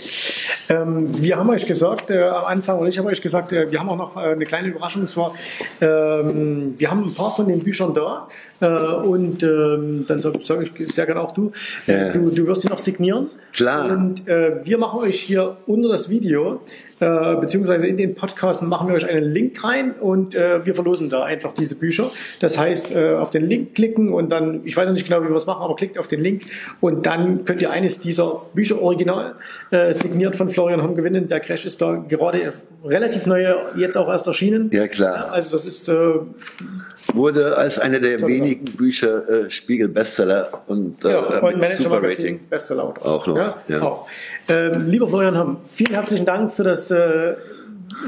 Ähm, 0.69 1.21
wir 1.21 1.37
haben 1.37 1.49
euch 1.49 1.65
gesagt 1.65 2.09
äh, 2.09 2.23
am 2.23 2.45
Anfang, 2.45 2.79
und 2.79 2.87
ich 2.87 2.97
habe 2.97 3.09
euch 3.09 3.21
gesagt, 3.21 3.51
äh, 3.51 3.69
wir 3.71 3.79
haben 3.79 3.89
auch 3.89 3.97
noch 3.97 4.17
äh, 4.17 4.31
eine 4.31 4.45
kleine 4.45 4.69
Überraschung. 4.69 5.01
Und 5.01 5.07
zwar, 5.07 5.35
ähm, 5.81 6.73
wir 6.77 6.89
haben 6.89 7.03
ein 7.03 7.13
paar 7.13 7.35
von 7.35 7.47
den 7.47 7.59
Büchern 7.59 7.93
da. 7.93 8.27
Äh, 8.61 8.67
und 8.67 9.43
ähm, 9.43 10.05
dann 10.07 10.19
sage 10.19 10.39
ich 10.63 10.93
sehr 10.93 11.05
gerne 11.05 11.21
auch 11.21 11.33
du, 11.33 11.51
ja. 11.85 12.09
du, 12.09 12.29
du 12.29 12.47
wirst 12.47 12.61
sie 12.63 12.69
noch 12.69 12.79
signieren. 12.79 13.29
Klar. 13.51 13.91
Und 13.91 14.27
äh, 14.27 14.65
wir 14.65 14.77
machen 14.77 15.01
euch 15.01 15.19
hier 15.19 15.57
unter 15.67 15.89
das 15.89 16.09
Video, 16.09 16.61
äh, 16.99 17.35
beziehungsweise 17.35 17.85
in 17.85 17.97
den 17.97 18.15
Podcast 18.15 18.63
machen 18.63 18.87
wir 18.87 18.95
euch 18.95 19.07
einen 19.07 19.31
Link 19.31 19.63
rein 19.63 19.91
und 19.91 20.33
wir 20.33 20.73
verlosen 20.73 21.09
da 21.09 21.23
einfach 21.23 21.53
diese 21.53 21.75
Bücher. 21.75 22.09
Das 22.39 22.57
heißt, 22.57 22.95
auf 22.95 23.29
den 23.29 23.47
Link 23.47 23.75
klicken 23.75 24.11
und 24.11 24.29
dann, 24.29 24.61
ich 24.65 24.75
weiß 24.75 24.85
noch 24.85 24.93
nicht 24.93 25.07
genau, 25.07 25.23
wie 25.23 25.29
wir 25.29 25.35
es 25.35 25.45
machen, 25.45 25.61
aber 25.61 25.75
klickt 25.75 25.99
auf 25.99 26.07
den 26.07 26.21
Link 26.23 26.43
und 26.81 27.05
dann 27.05 27.45
könnt 27.45 27.61
ihr 27.61 27.71
eines 27.71 27.99
dieser 27.99 28.41
Bücher 28.53 28.81
original 28.81 29.35
äh, 29.71 29.93
signiert 29.93 30.35
von 30.35 30.49
Florian 30.49 30.81
Homm 30.81 30.95
gewinnen. 30.95 31.27
Der 31.27 31.39
Crash 31.39 31.65
ist 31.65 31.81
da 31.81 32.03
gerade 32.07 32.53
relativ 32.83 33.25
neu, 33.25 33.53
jetzt 33.75 33.97
auch 33.97 34.09
erst 34.09 34.27
erschienen. 34.27 34.69
Ja, 34.73 34.87
klar. 34.87 35.31
Also 35.31 35.51
das 35.51 35.65
ist... 35.65 35.89
Äh, 35.89 35.93
Wurde 37.13 37.57
als 37.57 37.79
einer 37.79 37.99
der 37.99 38.21
wenigen 38.25 38.63
Bücher 38.63 39.27
äh, 39.27 39.49
Spiegel 39.49 39.89
Bestseller 39.89 40.49
und, 40.67 41.03
äh, 41.03 41.11
ja, 41.11 41.19
und 41.19 41.59
Manager 41.59 41.89
Magazin 41.89 42.39
Bestseller 42.49 42.83
auch. 42.85 42.97
auch 43.05 43.27
noch. 43.27 43.35
Ja, 43.35 43.57
ja. 43.67 43.81
Auch. 43.81 44.07
Ähm, 44.47 44.87
lieber 44.87 45.09
Florian 45.09 45.37
Homm, 45.37 45.57
vielen 45.67 45.93
herzlichen 45.93 46.25
Dank 46.25 46.53
für 46.53 46.63
das 46.63 46.91
äh, 46.91 47.33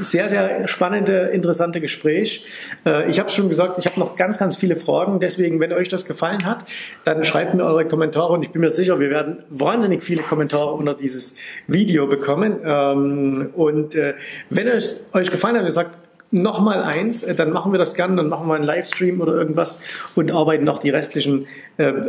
sehr, 0.00 0.28
sehr 0.28 0.68
spannende, 0.68 1.28
interessante 1.28 1.80
Gespräch. 1.80 2.44
Äh, 2.84 3.10
ich 3.10 3.18
habe 3.18 3.30
schon 3.30 3.48
gesagt, 3.48 3.78
ich 3.78 3.86
habe 3.86 3.98
noch 4.00 4.16
ganz, 4.16 4.38
ganz 4.38 4.56
viele 4.56 4.76
Fragen. 4.76 5.20
Deswegen, 5.20 5.60
wenn 5.60 5.72
euch 5.72 5.88
das 5.88 6.06
gefallen 6.06 6.44
hat, 6.44 6.64
dann 7.04 7.24
schreibt 7.24 7.54
mir 7.54 7.64
eure 7.64 7.86
Kommentare 7.86 8.32
und 8.32 8.42
ich 8.42 8.50
bin 8.50 8.60
mir 8.60 8.70
sicher, 8.70 8.98
wir 9.00 9.10
werden 9.10 9.44
wahnsinnig 9.48 10.02
viele 10.02 10.22
Kommentare 10.22 10.72
unter 10.72 10.94
dieses 10.94 11.36
Video 11.66 12.06
bekommen. 12.06 12.56
Ähm, 12.64 13.50
und 13.54 13.94
äh, 13.94 14.14
wenn 14.50 14.66
es 14.66 15.02
euch 15.12 15.30
gefallen 15.30 15.56
hat, 15.56 15.64
ihr 15.64 15.70
sagt, 15.70 15.98
noch 16.32 16.60
mal 16.60 16.82
eins, 16.82 17.22
äh, 17.22 17.34
dann 17.34 17.52
machen 17.52 17.72
wir 17.72 17.78
das 17.78 17.94
gerne, 17.94 18.16
dann 18.16 18.28
machen 18.28 18.48
wir 18.48 18.54
einen 18.54 18.64
Livestream 18.64 19.20
oder 19.20 19.34
irgendwas 19.34 19.82
und 20.14 20.32
arbeiten 20.32 20.64
noch 20.64 20.78
die 20.78 20.90
restlichen 20.90 21.46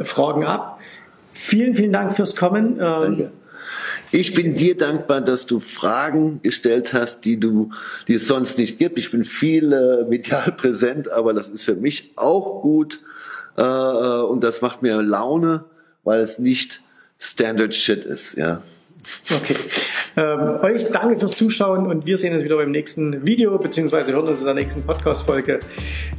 Fragen 0.03 0.45
ab. 0.45 0.80
Vielen, 1.34 1.75
vielen 1.75 1.91
Dank 1.91 2.13
fürs 2.13 2.36
Kommen. 2.36 2.80
Ähm, 2.80 2.80
Danke. 2.80 3.32
Ich 4.12 4.34
bin 4.34 4.56
dir 4.56 4.78
dankbar, 4.78 5.22
dass 5.22 5.46
du 5.46 5.60
Fragen 5.60 6.39
gestellt 6.41 6.93
hast, 6.93 7.26
die 7.26 7.39
du, 7.39 7.72
die 8.08 8.15
es 8.15 8.28
sonst 8.28 8.58
nicht 8.58 8.78
gibt. 8.78 8.98
Ich 8.98 9.12
bin 9.12 9.24
viel 9.24 9.74
äh, 9.74 10.06
medial 10.08 10.52
präsent, 10.58 11.12
aber 11.12 11.34
das 11.34 11.50
ist 11.50 11.63
für 11.63 11.76
mich 11.76 12.12
auch 12.15 12.62
gut 12.62 13.02
äh, 13.58 13.62
äh, 13.62 14.22
und 14.24 14.43
das 14.43 14.62
macht 14.62 14.82
mir 14.82 15.02
Laune, 15.02 15.65
weil 16.04 16.22
es 16.22 16.39
nicht 16.39 16.82
Standard 17.20 17.74
Shit 17.74 18.06
ist. 18.06 18.38
Ja. 18.38 18.62
Okay. 19.36 19.56
Ähm, 20.17 20.60
euch 20.62 20.86
danke 20.91 21.17
fürs 21.17 21.32
Zuschauen 21.32 21.88
und 21.88 22.06
wir 22.06 22.17
sehen 22.17 22.34
uns 22.34 22.43
wieder 22.43 22.58
beim 22.58 22.72
nächsten 22.72 23.26
Video 23.26 23.58
beziehungsweise 23.58 24.12
hören 24.12 24.28
uns 24.28 24.39
in 24.39 24.46
der 24.46 24.56
nächsten 24.56 24.84
Podcast-Folge. 24.84 25.60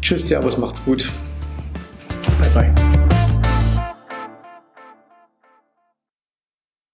Tschüss, 0.00 0.28
Servus, 0.28 0.56
macht's 0.56 0.84
gut. 0.84 1.10
Bye 2.40 2.72
bye. 2.72 2.97